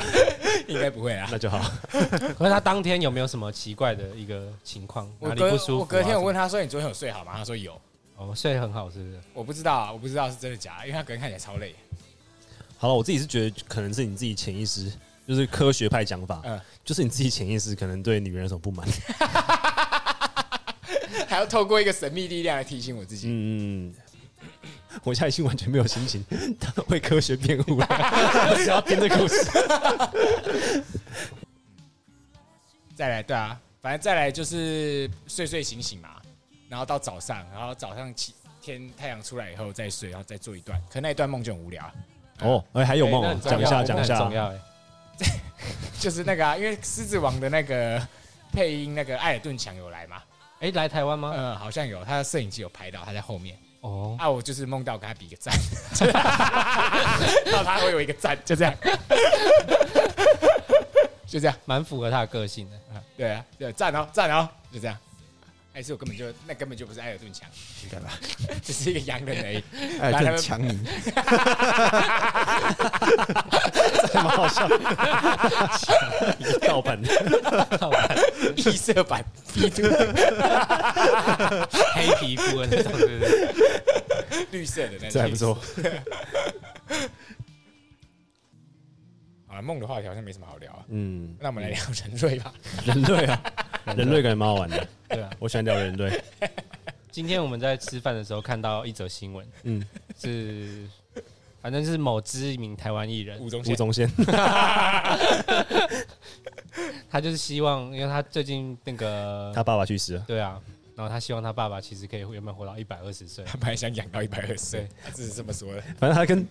[0.68, 1.26] 应该不会啊。
[1.32, 1.58] 那就好。
[2.36, 5.10] 可是他当天有没有什么奇怪的一个情况？
[5.20, 7.72] 哪里不舒服啊、我隔天我问他，他说：“你昨天有睡好吗？”他说有。
[8.16, 9.18] 哦，睡得很好是不是？
[9.32, 11.74] 我不知道啊，我不知道是真的假的，因为他隔天看起来超累。
[12.76, 14.92] 好了，我自己是觉得可能是你自己潜意识，
[15.26, 18.86] 就是科学派讲法，嗯就是你自己潜意识可能对女人有什么不满。
[21.26, 23.26] 还要透过一个神秘力量来提醒我自己。
[23.30, 23.92] 嗯，
[25.02, 26.24] 我现在已经完全没有心情
[26.88, 27.86] 为科学辩护了，
[28.50, 29.50] 我只要编这故事。
[32.94, 36.22] 再来，对啊，反正再来就是睡睡醒醒嘛，
[36.68, 41.92] 然后到早上，然后早上起天太阳出来以后再睡，然后再做一段，可那一段梦就很无聊啊，
[42.40, 44.16] 哦，哎，还有梦讲一下，要讲一下。
[44.18, 44.58] 重要哎。
[46.00, 48.00] 就是那个啊，因为狮子王的那个
[48.52, 50.22] 配音那个艾尔顿强有来嘛，
[50.60, 51.32] 哎，来台湾吗？
[51.34, 53.56] 嗯，好像有，他的摄影机有拍到，他在后面。
[53.84, 55.54] 哦，啊，我就是梦到跟他比个赞，
[57.44, 58.74] 然后他会有一个赞，就这样，
[61.26, 61.54] 就这样。
[61.66, 62.76] 蛮符合他的个性的。
[62.94, 64.96] 啊，对啊，对，赞哦，赞哦，就这样。
[65.74, 67.48] 还是我根本就那根本就不是艾尔顿强，
[67.82, 68.12] 应该吧？
[68.62, 69.60] 只是一个洋人而已。
[70.00, 70.78] 埃尔顿强你，
[74.06, 74.68] 这蛮好笑，
[76.60, 77.08] 盗版的。
[78.54, 79.82] 异色版 P 图，
[81.92, 83.48] 黑皮肤的那种，对不对？
[84.52, 85.58] 绿色的那种，这还不错。
[89.62, 90.84] 梦的话题好像没什么好聊啊。
[90.88, 92.54] 嗯，那我们来聊人类吧。
[92.86, 93.42] 人类啊，
[93.96, 94.86] 人类感觉蛮好玩的。
[95.08, 95.30] 对啊。
[95.38, 96.22] 我喜欢聊人类。
[97.10, 99.86] 今天我们在吃饭的时候看到一则新闻，嗯，
[100.18, 100.88] 是
[101.62, 104.10] 反正是某知名台湾艺人，吴宗宪，吴宗宪。
[107.08, 110.24] 他就是希望，因为他最近那个他爸爸去世了。
[110.26, 110.60] 对啊，
[110.96, 115.80] 然后他希望他爸爸其实可以原本活到一百二十岁，他本来想养到一百二十岁对，他只是这么说的。
[115.96, 116.44] 反正他跟，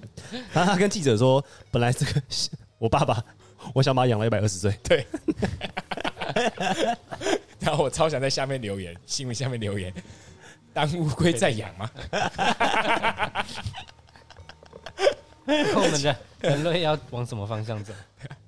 [0.49, 2.21] 反正他跟记者说，本来这个
[2.77, 3.23] 我爸爸，
[3.73, 4.71] 我想把他养到一百二十岁。
[4.83, 5.05] 对。
[7.59, 9.93] 然后我超想在下面留言，新闻下面留言，
[10.73, 11.89] 当乌龟在养吗？
[15.45, 17.93] 我们的人类要往什么方向走？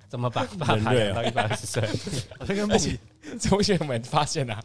[0.08, 1.82] 怎怎么把爸爸养到一百二十岁？
[2.38, 2.98] 好像跟梦里
[3.42, 4.62] 同学们发现啊，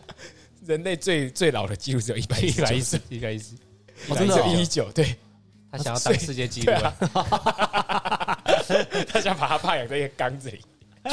[0.65, 3.55] 人类最最老的记录只有一百一一百一十一百一十，
[4.07, 5.15] 哦真的哦一九，对，
[5.71, 8.43] 他想要 当世界纪录对啊啊，
[9.07, 10.61] 他想把他爸养在一个缸子里，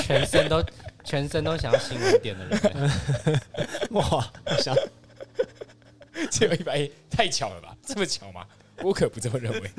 [0.03, 0.65] 全身都
[1.05, 3.41] 全身都想要新闻点的人，
[3.93, 4.75] 哇，想
[6.31, 7.77] 只有一百一，太巧了吧？
[7.87, 8.45] 这么巧吗？
[8.83, 9.71] 我可不这么认为，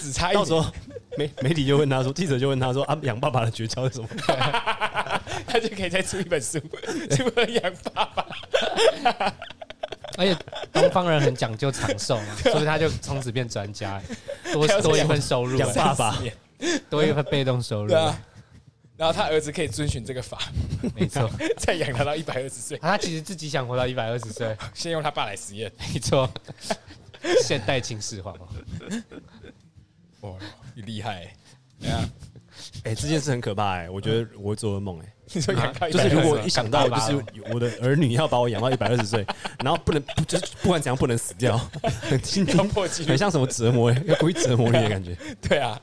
[0.00, 0.64] 只差一点，到时候
[1.16, 4.08] 媒媒体就问他说，记者就问他说啊，养爸爸的诀窍是什么？
[5.46, 6.60] 他就可以再出一本书，
[7.18, 8.26] 如何养爸爸。
[10.16, 10.36] 而且
[10.74, 14.02] 东方人很讲究长寿嘛， 所以他就从此变专家，
[14.52, 16.18] 多多一份收入，养爸爸
[16.90, 17.94] 多一份被动收入。
[18.96, 20.38] 然后他儿子可以遵循这个法，
[20.94, 21.28] 没错。
[21.58, 25.70] 再养他到一百二十岁，他其实自己想活到一百二十岁，先用他爸来实验。
[25.92, 26.30] 没错。
[27.42, 28.32] 现代秦始皇
[30.20, 30.32] 哦，哇，
[30.76, 31.36] 你厉害欸！
[31.80, 32.08] 对啊，
[32.84, 35.12] 哎，这件事很可怕哎，我觉得我会做噩梦哎。
[35.32, 39.24] 你说养到一百就是如果一想到就是我的儿女要把我养到一百二十岁，
[39.64, 41.56] 然后不能不就是不管怎样不能死掉，
[42.02, 45.16] 很破纪录很，像什么折磨，要故意折磨你的感觉。
[45.40, 45.80] 对啊，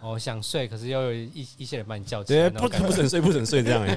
[0.00, 3.96] 哦，想睡，可是又有一一些人把你叫起，来，不不准睡，不准睡这样哎。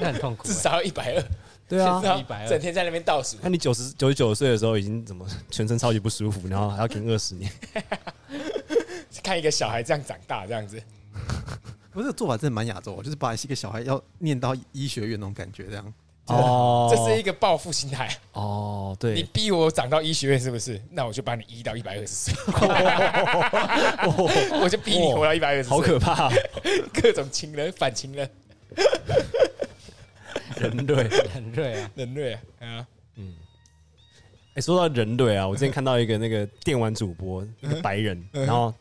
[0.00, 0.52] 那很痛苦至。
[0.54, 1.24] 少要一百二。
[1.68, 7.50] 对啊然后120整天在那边倒数，那你九十九十九岁的时候已经怎么全身超级不舒服，然后还要跟二十年，
[9.22, 10.82] 看一个小孩这样长大，这样子。
[11.92, 15.94] 不是这个做法真的蛮亚洲，就是把一个小孩要念到医学院那种感觉，这样。
[16.26, 16.88] 哦。
[16.90, 18.08] 这是一个报复心态。
[18.32, 19.14] 哦，对。
[19.14, 20.80] 你，逼我长到医学院是不是？
[20.90, 22.34] 那我就把你医到一百二十岁，
[24.60, 26.30] 我就逼你活到一百二十岁，好可怕，
[26.94, 28.30] 各种情人、反情人、
[30.56, 30.94] 人类。
[30.94, 33.34] 人类啊，人类啊，嗯，
[34.54, 38.72] 哎，说到人类啊，我之前看到一个那个电玩主播，一个白人，然后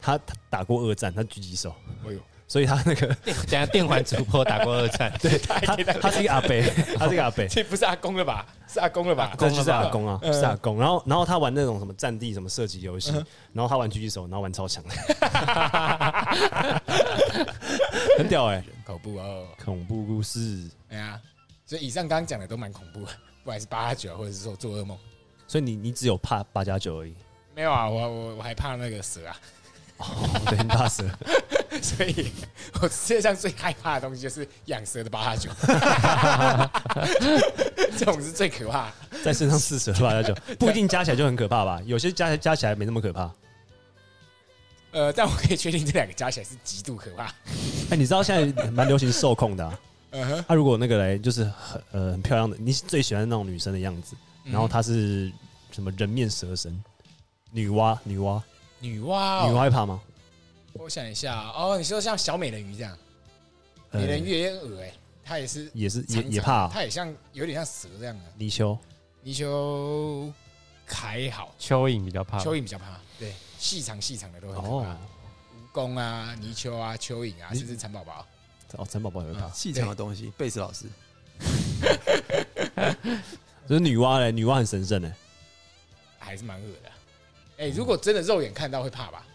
[0.00, 1.74] 他他打过二战，他狙击手，
[2.06, 6.48] 哎呦，所以他那个等一下电玩主播打过二战， 对，他 他是一个阿伯，
[6.98, 8.46] 他是一个阿伯，这不是阿公了吧？
[8.66, 9.34] 是阿公了吧？
[9.38, 10.32] 这就是阿公啊，嗯。
[10.32, 10.78] 是阿公。
[10.78, 13.12] 然后然后他玩那种什么战地什么射击游戏，
[13.52, 14.82] 然后他玩狙击手，然后玩超强。
[14.84, 14.90] 的，
[18.18, 20.68] 很屌哎，恐怖哦，恐怖故事。
[20.88, 21.20] 哎呀，
[21.66, 24.96] 所以以上刚刚讲的都蛮恐怖的，不管是八加九或者是说做噩梦。
[25.46, 27.14] 所以你你只有怕八加九而已，
[27.56, 29.36] 没有啊，我我我还怕那个蛇啊，
[30.00, 31.04] 哦，对，很怕蛇。
[31.80, 32.32] 所以
[32.82, 35.50] 我世界上最害怕的东西就是养蛇的八加九，
[37.96, 38.92] 这种是最可怕的。
[39.22, 41.80] 在身上试蛇八加九， 不一定加起来就很可怕吧？
[41.86, 43.30] 有些加加起来没那么可怕。
[44.92, 47.24] 呃，但我可以确定这两个加起来是极度可怕。
[47.90, 49.78] 哎，你知道现在蛮流行受控的、
[50.48, 55.30] 他、如果那个嘞，就是很呃很漂亮的，你最喜欢那种女生的样子，然后她是
[55.70, 56.82] 什么人面蛇身，
[57.52, 58.42] 女娲，女娲，
[58.80, 60.00] 女娲、女娲怕吗？
[60.72, 62.96] 我想一下哦，你说像小美人鱼这样，
[63.90, 64.92] 呃美人鱼也鹅哎，
[65.24, 66.70] 它也是也是也也怕、啊。
[66.72, 68.24] 它也像有点像蛇这样的。
[68.36, 68.78] 泥鳅，
[69.22, 70.32] 泥鳅
[70.86, 74.84] 还好，蚯蚓比较怕，蚯蚓比较怕，对，细长细长的都很可哦。
[74.84, 74.96] 怕。
[75.80, 78.26] 蜈蚣啊、泥鳅啊、蚯蚓啊，你甚至蚕宝宝，
[78.76, 79.48] 哦，蚕宝宝也会怕。
[79.50, 80.32] 细长的东西。
[80.38, 80.86] 贝斯老师，
[83.68, 85.12] 就是女娲嘞，女娲很神圣嘞，
[86.18, 86.90] 还是蛮恶的。
[87.60, 89.26] 哎，如果真的肉眼看到会怕吧？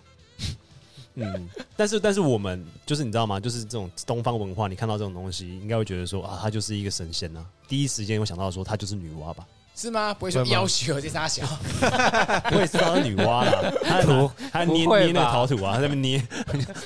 [1.14, 3.40] 嗯，但是但是我们就是你知道吗？
[3.40, 9.48] 就是这种东方文化，你看到这种东西，应该会觉得说啊，她就是一个神仙呐、第一时间会想到说她就是女娲吧？
[9.76, 10.16] 是吗？
[10.18, 11.44] 不会说要求这仨小，
[12.52, 13.52] 我也知道是女娲啦，
[13.84, 16.22] 她不她捏捏那个陶土啊，在那边捏，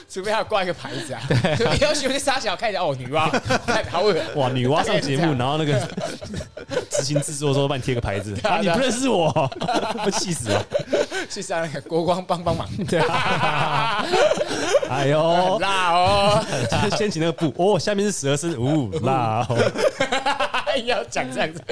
[0.10, 1.22] 除非他有挂一个牌子啊。
[1.28, 3.30] 对，要求这仨小看一下哦，女娲，
[3.68, 4.16] 看好恶。
[4.36, 5.80] 哇，女娲上节目，然后那个
[6.90, 9.30] 执行制作说帮你贴个牌子，你不认识我，
[10.04, 10.66] 会气死了。
[11.30, 14.04] 去上那个国光帮帮忙，对啊，
[14.90, 16.44] 哎很呦，辣哦。
[16.72, 19.58] 就是掀起那个布，哦，下面是十二声，呜，辣哦，
[20.78, 21.64] 要讲这样子，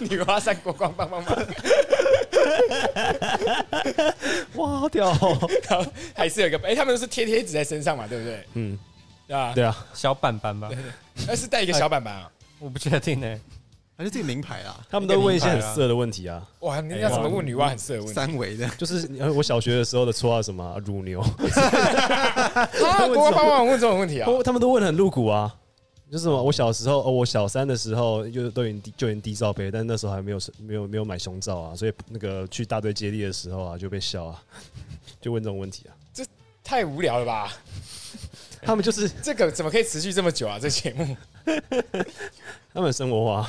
[0.00, 1.36] 女娲三国光棒棒棒，
[4.54, 8.44] 哇，好屌哦，然后还是有一个，哎，他们都是贴贴纸在身上嘛，对不对？
[8.54, 8.78] 嗯，
[9.26, 9.52] 对啊？
[9.54, 10.70] 对啊，小板板吧，
[11.26, 12.30] 那是带一个小板板啊。
[12.58, 13.40] 我不确定呢。
[13.96, 18.14] 还是这个名牌啊，他们都问一些很色的问题啊，哇，你要怎么问女娲很色的问题？
[18.14, 21.28] 三维的，就是呃我小学的时候的绰号什么啊乳牛， 啊，
[23.08, 24.30] 国光帮忙问这种问题啊？
[24.30, 25.54] 哦，他们都问得很露骨啊。
[26.10, 26.42] 就是什么？
[26.42, 34.42] 我小时候，哦，我小三的时候就都已经低就已经低罩杯，但那时候还没有没有没有买胸罩啊，所以那个去大队接力的时候啊，就被笑啊，
[35.20, 35.94] 就问这种问题啊。
[36.12, 36.24] 这
[36.64, 37.52] 太无聊了吧？
[38.62, 40.58] 他们就是 这个怎么可以持续这么久啊？
[40.58, 41.16] 这节目
[42.72, 43.48] 他们生活化，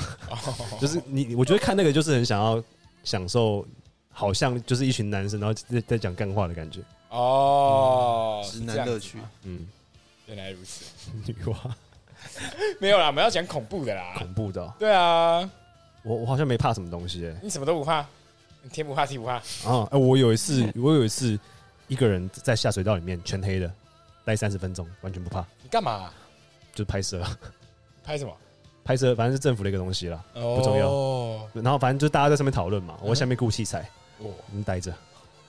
[0.80, 2.64] 就是你，我觉得看那个就是很想要
[3.04, 3.66] 享受，
[4.12, 6.80] 好像就是一群男生，然后在在讲干话的感觉。
[7.10, 9.18] 哦，直男乐趣。
[9.44, 9.68] 嗯，
[10.28, 10.86] 原来如此，
[11.26, 11.56] 女娲
[12.80, 14.14] 没有啦，我们要讲恐怖的啦。
[14.18, 15.50] 恐怖的哦，对啊，
[16.04, 17.36] 我我好像没怕什么东西哎。
[17.42, 18.06] 你什么都不怕，
[18.62, 19.34] 你天不怕地不怕。
[19.34, 21.40] 啊，哎，我有一次，我有一次
[21.88, 23.72] 一个人在下水道里面全黑的，
[24.26, 26.12] 待三十分钟，完全不怕，你干嘛、
[26.74, 27.24] 就是拍摄，
[28.04, 28.34] 拍什么？
[28.84, 30.24] 拍摄反正是政府的一个东西啦。
[30.34, 30.90] 不重要。
[30.90, 33.82] 哦，然后反正就大家在上面讨论嘛，我在下面顾器材，
[34.18, 34.26] 哦。
[34.50, 34.92] 我们待着。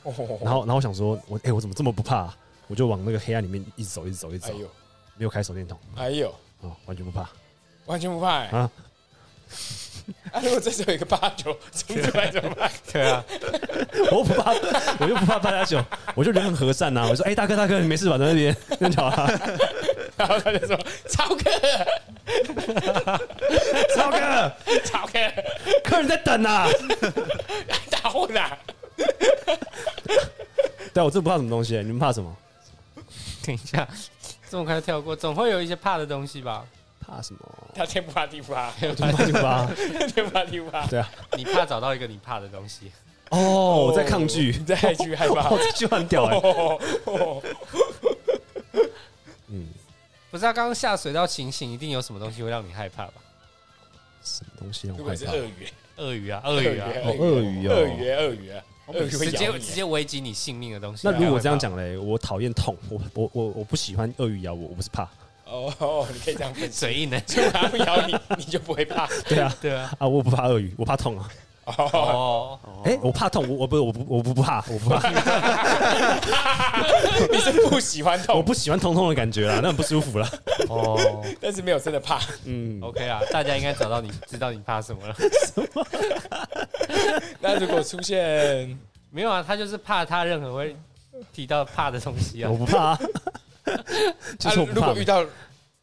[0.03, 0.13] 哦。
[0.43, 2.17] 然后然后我想说，我哎、我怎么这么不怕？
[2.19, 4.55] 啊、我就往那个黑暗里面一直走，一直走，一直走，
[5.17, 5.79] 没有开手电筒。
[5.97, 7.29] 哎呦，哦，完全不怕。
[7.87, 8.71] 完全不怕、欸、啊
[10.33, 10.41] 啊！
[10.43, 12.71] 如果这时候有一个八九冲出来怎么办？
[12.93, 13.23] 对啊，
[14.11, 14.53] 我不怕，
[14.99, 18.17] 我就不怕八加九，我就人很和善呐、我说，哎、大哥大哥，你没事吧？
[18.17, 19.59] 在那边那就好了。
[20.17, 20.77] 然后他就说
[21.09, 21.45] ：“超哥，
[23.95, 24.53] 超哥，
[24.85, 25.13] 超哥，
[25.85, 26.69] 客人在等啊。
[27.91, 28.57] 打混啊！
[30.95, 32.35] 对啊，我真不怕什么东西、你们怕什么？
[33.45, 33.89] 等一下，
[34.53, 36.63] 这么快就跳过，总会有一些怕的东西吧？
[37.01, 37.41] 怕什么？
[37.75, 39.67] 他天不怕地不怕，天不怕地不怕。
[40.13, 40.87] 天不怕地不怕。
[40.89, 41.11] 对啊。
[41.39, 42.93] 你怕找到一个你怕的东西，
[43.31, 45.59] 哦，我在抗拒你，在害惧害怕哦，。
[45.59, 46.39] 这句话很屌哎、
[49.49, 49.69] 嗯，
[50.31, 50.53] 不是啊？
[50.53, 53.15] 刚刚下水道情形，一定有什么东西会让你害怕吧？
[54.23, 55.33] 什么东西让如我害怕？
[55.33, 61.07] 鳄鱼，鳄鱼啊，鳄鱼啊，哦鳄鱼哦鳄鱼，鳄鱼啊，鳄鱼会直接咬你直接危及你性命的东西。
[61.07, 65.05] 那如果这样讲嘞，我讨厌痛，我我我我不喜欢鳄鱼咬我，我不是怕。
[65.45, 66.81] 哦哦，你可以这样分析。
[66.81, 69.07] 嘴硬的， 就它不咬你，你就不会怕。
[69.29, 71.29] 对啊，对啊，啊，我不怕鳄鱼，我怕痛啊。
[71.65, 75.09] 哦，哦，哎、我怕痛，我我不我不我不不怕，我不怕，
[77.31, 78.37] 你是不喜欢痛。
[78.37, 80.29] 我，不喜欢痛痛的感觉啦，那很不舒服啦。
[80.69, 80.99] 哦。
[81.41, 82.21] 但是没有真的怕。
[82.45, 85.15] 嗯，，OK 啊，大家应该找到你知道你怕什么了。
[87.41, 88.77] 那如果出现
[89.11, 90.77] 没有啊，他就是怕他任何会
[91.33, 92.51] 提到怕的东西啊。
[92.51, 92.57] 我。
[92.59, 92.99] 不怕、啊，
[94.39, 95.25] 就是如果遇到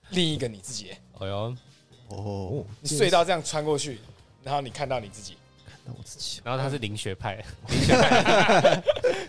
[0.09, 1.55] 另一个你自己，哎呦，
[2.09, 3.99] 哦，你隧道这样穿过去，
[4.43, 5.37] 然后你看到你自己，
[5.89, 7.43] 那我自己然后他是灵学派，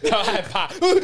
[0.02, 1.00] 然后 害怕，怎么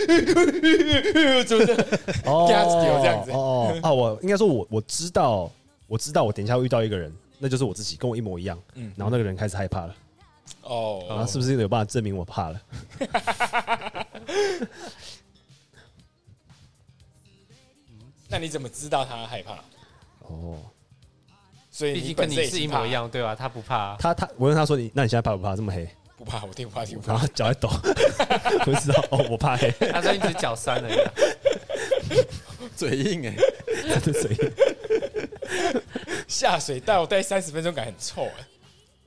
[1.47, 3.25] 这样？
[3.25, 3.31] 子。
[3.33, 5.51] 哦哦啊，我应该说我我知道，
[5.87, 8.59] 我知道我等一下会遇到一个人，那就是我自己，跟我一模一样。
[8.75, 8.92] 嗯。
[8.97, 9.97] 然后那个人开始害怕了，
[10.62, 12.61] 然哦，后是不是有办法证明我怕了？
[18.29, 19.55] 那你怎么知道他害怕？
[20.21, 20.59] 哦，
[21.77, 23.35] 所以毕竟跟你是一模一样，对吧？
[23.35, 25.55] 他不怕啊，他他我问他说你那你现在怕不怕？
[25.55, 25.87] 这么黑，
[26.17, 27.23] 不怕，我听不怕，听不然怕。
[27.23, 27.69] 后脚在抖，
[28.65, 31.12] 我就知道哦，我怕黑，他说你只是脚酸而已啊。
[32.75, 33.37] 嘴硬哎，
[34.01, 34.53] 真的谁？
[36.27, 38.47] 下水道待三十分钟，感觉很臭哎。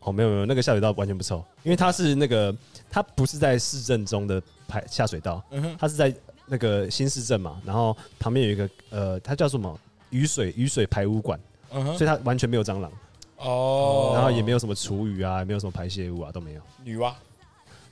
[0.02, 2.56] 哦，没有没有，那个下水道完全不臭，因为它是那个，
[2.92, 6.14] 它不是在市政中的排下水道，嗯，它是在
[6.46, 9.76] 那个新市镇嘛，然后旁边有一个呃，它叫什么
[10.12, 11.40] 雨水雨水排污管，
[11.72, 12.92] 嗯哼，所以它完全没有蟑螂，
[13.38, 16.62] 哦，然后也没有什么厨余啊，也没有什么排泄物啊，都没有。
[16.84, 17.14] 女娲。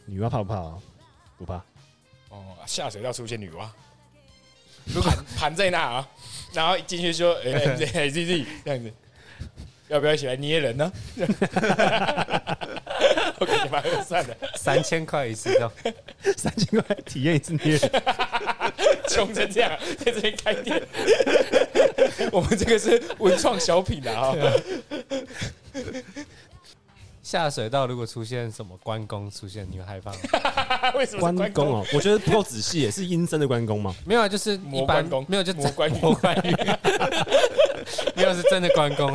[0.06, 0.74] 女娲怕不怕啊？
[1.38, 1.56] 不怕。
[2.30, 3.68] 哦，下水道出现女娲，
[4.86, 6.08] 如果盘在那啊，
[6.54, 8.94] 然后一进去说，哎哎哎，Z Z 这样子，
[9.90, 10.92] 要不要一起来捏人呢？
[13.40, 15.72] 我跟你妈就算了，三千块一次这样，
[16.36, 17.92] 三千块体验一次捏人，
[19.08, 20.82] 穷成这样， 在这边开店，
[22.32, 24.34] 我们这个是文创小品的啊。
[27.24, 30.94] 下水道如果出现什么关公出现，你会害怕吗？
[30.96, 31.66] 为什么关公？
[31.66, 33.94] 公哦，我觉得不够仔细，也是阴森的关公吗？
[34.06, 36.56] 没有啊，就是一般魔关公没有就魔关羽魔关羽，
[38.16, 39.12] 没有是真的关公，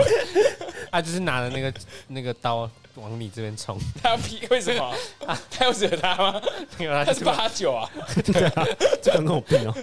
[0.90, 1.72] 他就是拿着那个
[2.08, 4.94] 那个刀往你这边冲， 他劈为什么？
[5.50, 6.42] 他有惹他吗？
[6.78, 7.90] 没有他是是八九啊，
[9.02, 9.74] 这关公有病哦。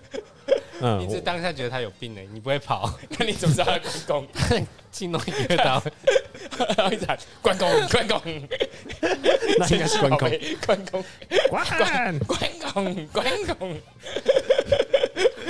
[0.82, 4.68] 嗯，你是我当下觉得他有病呢，你不会跑，那你怎么知道他是关公？
[4.92, 5.82] 轻弄一个刀，
[6.76, 8.20] 然后一直喊关公，关公，
[9.60, 10.30] 那应该是关公。
[10.66, 11.04] 关公，
[11.50, 13.26] 关，关公，关
[13.60, 13.78] 公，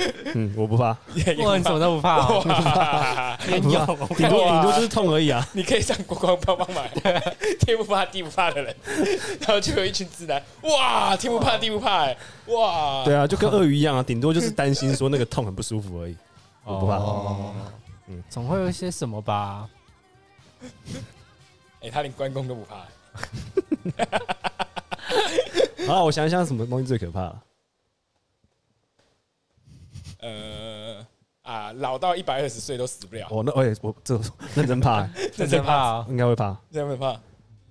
[0.34, 3.36] 嗯，我不怕，哇，你什么都不怕！
[3.38, 5.46] 天有，我顶多哇顶多就是痛而已啊。
[5.52, 6.84] 你可以上国光帮帮忙，
[7.60, 8.74] 天不怕地不怕的人，
[9.40, 16.16] 然后就有一群直男，哇，天不怕地不怕，哎，哇，对啊，就跟鳄鱼一样啊，顶多就是担心说那个痛很不舒服而已。
[16.64, 16.96] 我不怕。
[16.96, 17.52] 哦
[18.28, 19.68] 总会有一些什么吧？
[21.80, 22.76] 哎，他连关公都不怕，
[25.86, 27.40] 好了，我想一想，什么东西最可怕了？
[30.20, 31.06] 呃
[31.42, 34.20] 啊，老到一百二十岁都死不了，哦，那我也我这
[34.54, 36.56] 认真怕， 认真怕啊，应该会怕。
[36.70, 37.18] 真会怕，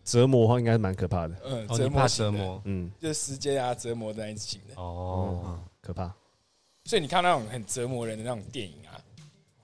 [0.03, 1.35] 折磨的话，应该是蛮可怕的。
[1.45, 6.13] 嗯，哦，折你怕磨折磨嗯，就是时间啊，折磨的那一起的，哦，可可怕。
[6.85, 8.97] 所以你看那种很折磨人的那种电影啊，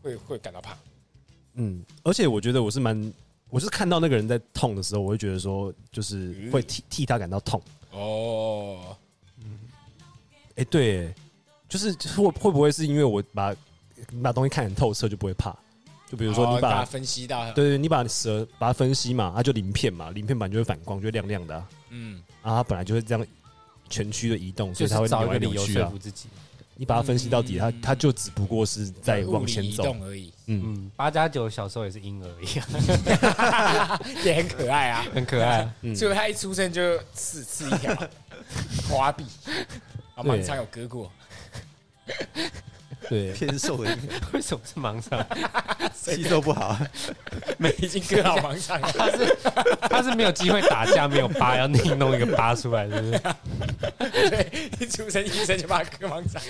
[0.01, 0.77] 会会感到怕。
[1.55, 3.13] 嗯，而且我觉得我是蛮，
[3.49, 7.59] 我是看到那个人在痛的时候，我会觉得说，就是会替替他感到痛。
[7.91, 8.95] 哦，
[9.39, 9.59] 嗯
[10.57, 11.13] 哎、对，
[11.67, 13.53] 就是会会不会是因为我把
[14.11, 15.55] 你把东西看很透彻，就不会怕？
[16.09, 23.25] 就比如说哦你把、它分析到，对对，你把蛇把它分析嘛，它就鳞片嘛，鳞片板就会反光，就会亮亮的、啊，嗯，然后它本来就是这样
[23.89, 25.97] 全区的移动，所以它会是找一个扭来扭去啊理由说服。
[25.97, 26.27] 自己。
[26.77, 29.83] 你把它分析到底，它嗯它就只不过是在往前走。
[29.85, 32.67] 动而已，嗯，嗯，八加九小时候也是婴儿一样，
[34.25, 35.05] 也很可爱啊。
[35.15, 35.73] 很可爱啊。
[35.83, 37.95] 嗯 所以他一出生就刺刺一条
[38.91, 39.23] 花臂，
[40.15, 41.09] 啊，对盲肠有割过，
[43.09, 43.97] 对， 偏瘦的
[44.33, 45.25] 为什么是盲肠？
[45.93, 46.77] 吸收不好，
[47.57, 48.91] 没已经割好盲肠了。
[48.91, 49.37] 他是
[49.89, 54.29] 他是没有机会打架，没有疤，要另弄一个疤出来，是不是？
[54.29, 56.41] 对，一出生医生就把他割盲肠。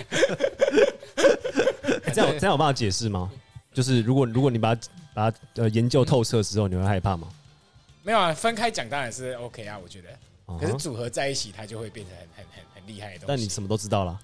[2.14, 3.32] 这样这样有办法解释吗？
[3.74, 4.82] 就是如果如果你把它
[5.14, 7.28] 把它呃研究透彻之后，你会害怕吗？
[8.04, 10.10] 没有啊，分开讲当然是 OK 啊，我觉得。
[10.46, 13.26] 哦可是组合在一起，它就会变成很很很很厉害的东西。
[13.28, 14.20] 但你什么都知道了，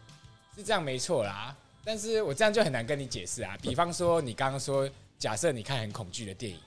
[0.62, 3.58] 是这样没错啦，但是我这样就很难跟你解释啊。
[3.64, 6.60] 比方说，你刚刚说，假设你看很恐惧的电影，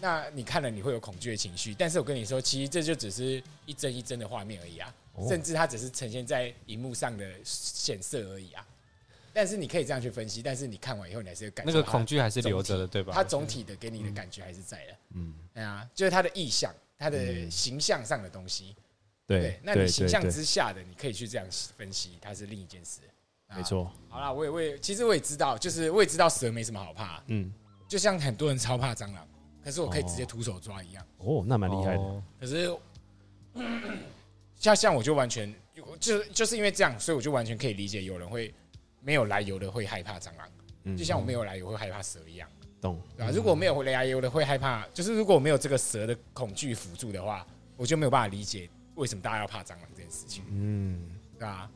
[0.00, 8.64] 那你看了你会有恐惧的情绪，但是我跟你说，其实这就只是一帧一帧的画面而已啊，哦甚至它只是呈现在荧幕上的显色而已啊。
[9.32, 13.12] 但是你可以这样去分析，但是你看完以后，你还是有感那个恐惧还是留着的，对吧？
[13.12, 14.96] 它总体的给你的感觉还是在的。
[15.14, 18.76] 嗯，对啊，就是它的意象，它的形象上的东西。
[19.26, 23.00] 对，那你形象之下的，你可以去这样分析，它是另一件事。
[23.50, 23.56] 啊。
[23.56, 27.52] 没错，好啦，我也我也其实我也知道，就是我也知道蛇没什么好怕，嗯，
[27.86, 29.26] 就像很多人超怕蟑螂，
[29.62, 31.04] 可是我可以直接徒手抓一样。
[31.18, 32.22] 哦，那蛮厉害的，哦。
[32.40, 32.74] 可是
[34.56, 35.52] 像像我就完全
[35.98, 38.52] 就就是因为这样，所以我就完全可以理解有人会
[39.00, 40.48] 没有来由的会害怕蟑螂，
[40.84, 40.96] 嗯。
[40.96, 42.48] 就像我没有来由会害怕蛇一样，
[42.80, 43.32] 懂，对吧？
[43.34, 51.00] 如果没有来由的会害怕，就是如果我没有这个蛇的恐惧辅助的话，我就没有办法理解为什么大家要怕蟑螂这件事情，嗯。
[51.38, 51.70] 对吧？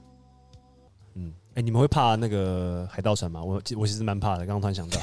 [1.55, 3.43] 嗯，哎，你们会怕那个海盗船吗？
[3.43, 5.01] 我其我其实蛮怕的，刚刚突然想到，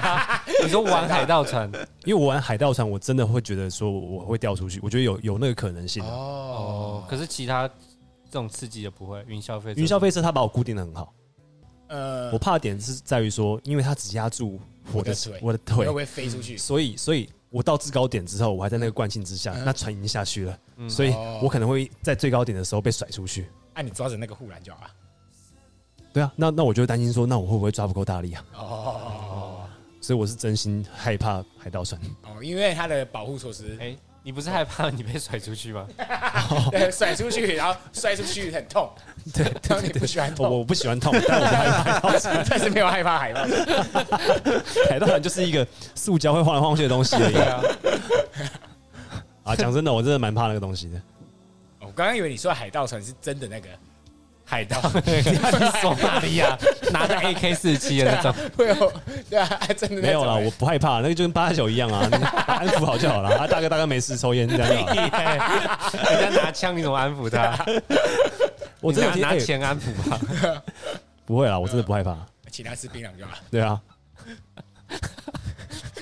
[0.62, 1.70] 你说玩海盗船
[2.04, 6.10] 因为我玩海盗船，我真的会觉得说我会掉出去，我觉得有有那个可能性啊。
[6.10, 11.12] 哦，可是其他这种刺激的不会，云霄飞车云霄飞车它把我固定的很好，
[11.88, 14.60] 呃我，怕的点是在于说，因为它只压住
[14.92, 16.56] 我的我的腿我的腿会不，会飞出去？
[16.58, 23.48] 所以所以我到制高点之后，我还在那个惯性之下，嗯那船已经下去了，嗯所以哦我可能会在最高点的时候被甩出去。
[23.74, 24.90] 啊，你抓着那个护栏就好了。
[26.16, 28.42] 对啊，那那我就会担心说，那我会不会抓不够大力啊？
[28.56, 29.60] 哦
[30.00, 32.00] 所以我是真心害怕海盗船。
[32.22, 35.86] 哦，因为它的保护措施，哎，你不是害怕你被甩出去吗？
[36.72, 38.88] 对，甩出去，然后摔出去很痛。
[39.34, 42.44] 对，然后你不喜欢我痛，我不喜欢痛，但我不害怕海盗船。
[42.48, 43.40] 但是没有害怕海豹。
[44.88, 47.62] 海盗船就是一个塑胶会晃来晃去的东西而已对啊，
[49.44, 49.54] 啊。
[49.54, 51.02] 讲真的，我真的蛮怕那个东西的。
[51.80, 53.68] 我刚刚以为你说海盗船是真的那个
[54.48, 54.80] 海盗，
[55.80, 56.56] 索马利亚
[56.92, 58.92] 拿着 AK 四十七的那种，会有
[59.28, 63.28] 对啊，真的没有啦，欸我不害怕，那个就跟八九一样啊，你 安抚好就好了。
[63.36, 66.20] 啊，大哥大哥没事，抽烟这样就好 了。
[66.20, 67.58] 人家拿枪你怎么安抚他？
[68.80, 70.18] 我真的拿钱安抚吧。
[71.24, 72.16] 不会啦，我真的不害怕。
[72.50, 73.38] 请他吃槟榔就好了。
[73.50, 73.80] 对啊，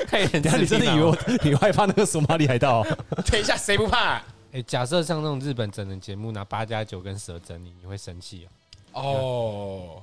[0.06, 2.86] 看人家你真的以为我你害怕那个索马里海盗哦？
[3.32, 4.20] 等一下，谁不怕
[4.54, 4.58] 啊？
[4.58, 8.46] 哎，假设像那种日本整人节目拿八加九跟蛇整你，你会生气
[8.92, 9.02] 哦？
[9.02, 10.02] 哦，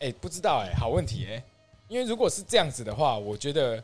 [0.00, 1.42] 哎，不知道哎，好问题哎。
[1.88, 3.82] 因为如果是这样子的话，我觉得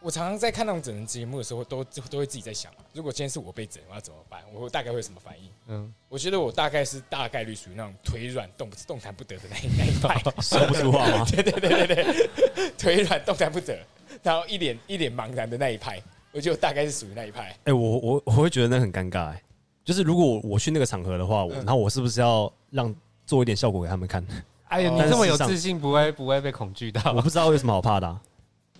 [0.00, 4.42] 我常常在看那种整人节目的时候，都都会自己在想，如果今天是我被整，我要怎么办？
[4.52, 5.50] 我大概会有什么反应？
[5.66, 11.24] 嗯，我觉得我大概是大概率属于那种腿软动动弹不得的那一那一派， 说不出话吗？
[11.30, 13.78] 对对对对对， 腿软动弹不得，
[14.22, 16.02] 然后一脸一脸茫然的那一派，
[16.38, 17.52] 我就大概是属于那一派。
[17.64, 19.42] 哎、我我我会觉得那很尴尬、哎，
[19.84, 22.94] 就是如果我我去那个场合的话，我嗯然后我是不是要让
[23.26, 24.24] 做一点效果给他们看？
[24.68, 27.20] 哎呀，哦你这么有自信，不会不会被恐惧到我？
[27.20, 28.06] 不知道有什么好怕的、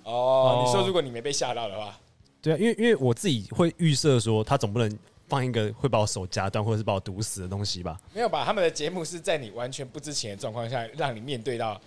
[0.04, 1.98] 哦，你说如果你没被吓到的话，
[2.40, 7.98] 对啊，因为因为我自己会预设说，他总不能放一个会把我手夹断或者是把我毒死的东西吧？
[8.14, 8.44] 没有吧？
[8.44, 11.80] 他们的节目是在你完全不知情的状况下，让你面对到，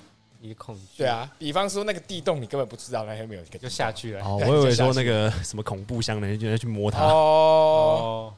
[0.43, 4.25] 你的恐惧，对，啊，比方说那个地洞，你根本不知道那边没有一个就下去了。
[4.25, 7.05] 哦，我对以为说那个什么恐怖箱的，就要去摸它。
[7.05, 8.33] 哦，哦，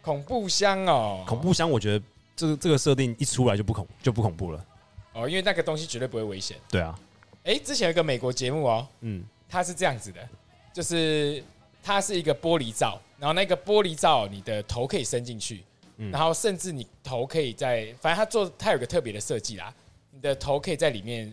[0.00, 4.64] 恐怖箱哦，恐怖箱，我觉得这个这个设定一出来就不恐就不恐怖了。
[5.12, 6.56] 哦，因为那个东西绝对不会危险。
[6.70, 6.98] 对啊，
[7.44, 10.26] 哎，之前有一个美国节目哦，嗯，它是这样子的，
[10.72, 11.44] 就是
[11.82, 15.62] 它是一个玻璃罩，然后那个玻璃罩你的头可以伸进去，
[15.98, 16.10] 嗯。
[16.10, 19.83] 然后甚至你头可以在，反正它做它有个特别的设计啦，你
[20.24, 21.32] 的头可以在里面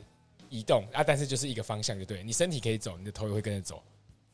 [0.50, 3.82] 移动啊，但是就是一个方向就对了，你身体可以走，你的头也会跟着走，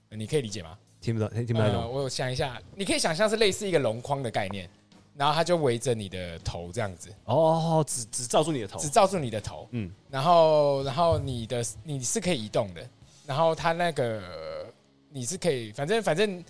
[0.09, 0.77] 呃你可以理解吗？
[0.99, 1.91] 听不懂，听不太呃，懂。
[1.93, 4.67] 我想一下，你可以想象是类似一个龙框的概念，
[5.15, 8.79] 然后它就围着你的头这样子，哦，只只罩住你的头。
[8.79, 8.89] 只。
[8.89, 12.89] 罩住你的头，嗯，然后然后你的你是可以移动的，
[13.27, 14.23] 然后它那个
[15.11, 16.43] 你是可以，反正反正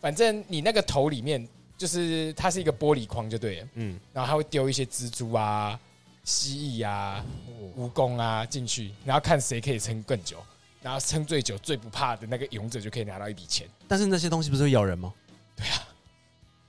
[0.00, 1.46] 反正你那个头里面
[1.78, 5.78] 就是它是一个玻璃框就对了，嗯，然后它会丢一些蜘蛛啊、
[6.24, 7.24] 蜥蜴啊、
[7.76, 10.38] 蜈蚣啊进去，然后看谁可以撑更久，
[10.80, 13.68] 然后撑最久、最不怕的那个勇者就可以拿到一笔钱。
[13.88, 15.12] 但是那些东西不是会咬人吗？
[15.56, 15.88] 对啊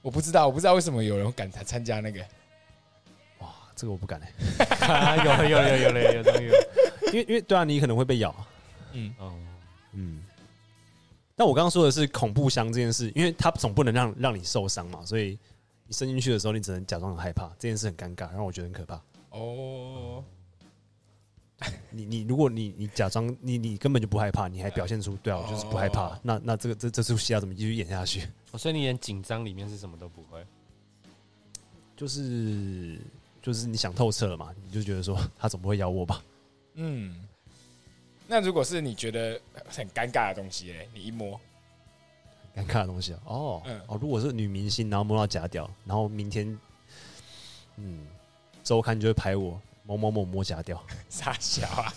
[0.01, 2.19] 我不知道，我不知道为什么有人敢参参加那个。
[3.39, 6.67] 哇，这个我不敢哎，啊有了有了有了有了有终于有了，
[7.07, 8.35] 因为因为对啊，你可能会被咬。
[8.91, 9.33] 嗯，哦，
[9.93, 10.21] 嗯，
[11.35, 15.39] 但我刚刚说的是恐怖箱这件事，因为它总不能让让你受伤嘛，所以
[15.87, 19.01] 你伸进去的时候，你只能假装很害怕，这件事很尴尬，让我觉得很可怕。
[19.33, 20.23] 哦，
[21.89, 28.27] 你你如果你你假装你你根本就不害怕，你还表现出对啊，我就是不害怕哦，那那这个这这出戏要怎么继续演下去？
[28.51, 30.43] 哦所以你演紧张里面是什么都不会。
[31.95, 32.99] 就是
[33.41, 36.23] 就是你想透彻了嘛，你就觉得说他总不会咬我吧？
[36.73, 37.27] 嗯，
[38.27, 41.39] 那如果是你觉得很尴尬的东西嘞，你一摸，
[42.55, 46.59] 尴尬的东西啊哦、嗯哦，如果是女明星，然后摸到假屌，然后明天
[47.77, 48.05] 嗯
[48.63, 51.93] 周刊就会拍我某某某摸假掉， 傻小啊，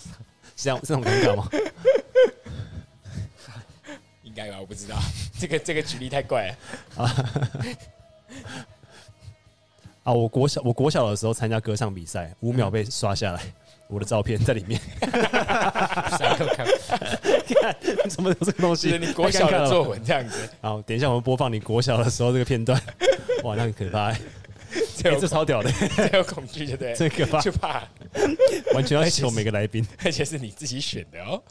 [0.55, 1.47] 是这样这种尴尬吗？
[4.23, 4.57] 应该吧？
[4.59, 4.95] 我不知道，
[5.39, 6.55] 这个这个举例太怪了。
[10.03, 13.41] 啊，我国小我国小的时候参加歌唱比赛，五秒被刷下来，
[13.87, 16.65] 我的照片在里面，下课 看，
[18.09, 18.91] 怎么有这个东西？
[18.91, 22.81] 就是你国小的作文这样子，好，等一下我们播放你国小的时候这个片段，
[23.43, 24.21] 哇，那很可怕、欸，
[24.97, 26.95] 这欸这超屌的、 这有恐惧，对不对？
[26.95, 27.87] 这可怕，就怕，
[28.75, 29.85] 完全要求每个来宾。
[30.03, 31.41] 而且是你自己选的哦，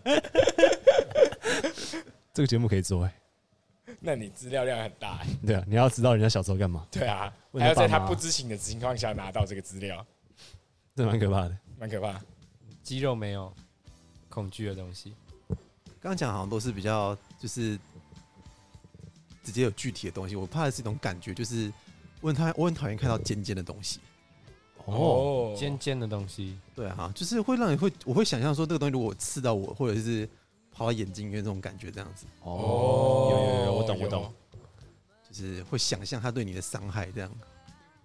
[2.34, 3.14] 这个节目可以做哎、
[4.00, 5.26] 那你资料量很大欸。
[5.46, 10.04] 对啊，你要知道人家小时候干嘛，对啊，问还要在他不知情的情况下拿到这个资料，
[10.94, 11.56] 这蛮可怕的。
[11.78, 12.20] 蛮可怕。
[12.82, 13.52] 肌肉没有
[14.28, 15.14] 恐惧的东西。
[15.98, 17.76] 刚刚讲好像都是比较就是
[19.42, 21.72] 直接有具体的东西，我怕的是一种感觉，就是
[22.26, 24.00] 我很讨我很讨厌看到尖尖的东西。
[24.86, 30.28] 哦，尖尖的东西，对啊，就是会让你会我会想象说这个东西如果刺到我，或者是
[30.72, 34.32] 跑到眼睛里面这种感觉，这样子哦，有有有，我懂我懂。
[35.28, 37.30] 就是会想象它对你的伤害这样。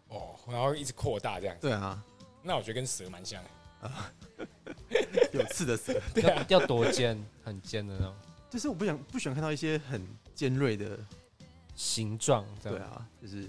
[0.09, 1.61] 哦，然后一直扩大这样子。
[1.61, 2.03] 对啊，
[2.43, 3.91] 那我觉得跟蛇蛮像的。
[5.33, 8.15] 有刺的蛇， 对啊， 要多尖，很尖的那种
[8.49, 10.05] 就是我不想不喜欢看到一些很
[10.35, 10.99] 尖锐的，
[11.75, 12.45] 形状。
[12.61, 13.47] 对啊，就是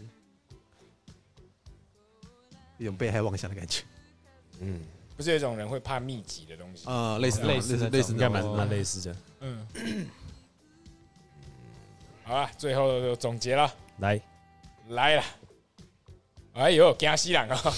[2.83, 3.83] 一种被害妄想的感觉。
[4.61, 4.81] 嗯，
[5.17, 6.87] 不是有一种人会怕密集的东西？
[6.89, 9.17] 啊，类似类似类似应该蛮蛮类似的。
[9.41, 9.67] 嗯。
[12.25, 14.21] 好了，最后就总结了，来，
[14.89, 15.25] 来了。
[16.55, 17.57] 哎呦，惊死人哦！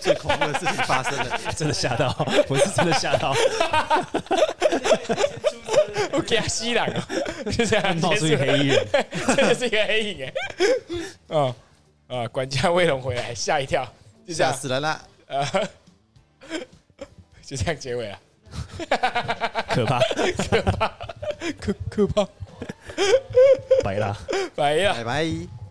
[0.00, 1.38] 最恐怖的事情发生了。
[1.56, 2.12] 真的吓到，
[2.48, 3.30] 我是真的吓到，
[6.12, 7.00] 我惊死人哦！
[7.52, 8.84] 就这样冒出一个黑衣人。
[9.28, 10.34] 真的是一个黑影哎。
[11.28, 11.54] 哦，
[12.08, 13.84] 啊，管家卫龙回来，吓一跳，
[14.26, 15.02] 就这吓样，死人啦！
[15.26, 15.46] 呃，
[17.42, 18.18] 就这样结尾了，
[19.70, 20.00] 可怕，
[20.48, 20.88] 可怕
[21.58, 22.28] 可可怕，
[23.82, 24.16] 白啦。
[24.54, 24.94] 白了。
[24.94, 25.61] 拜拜。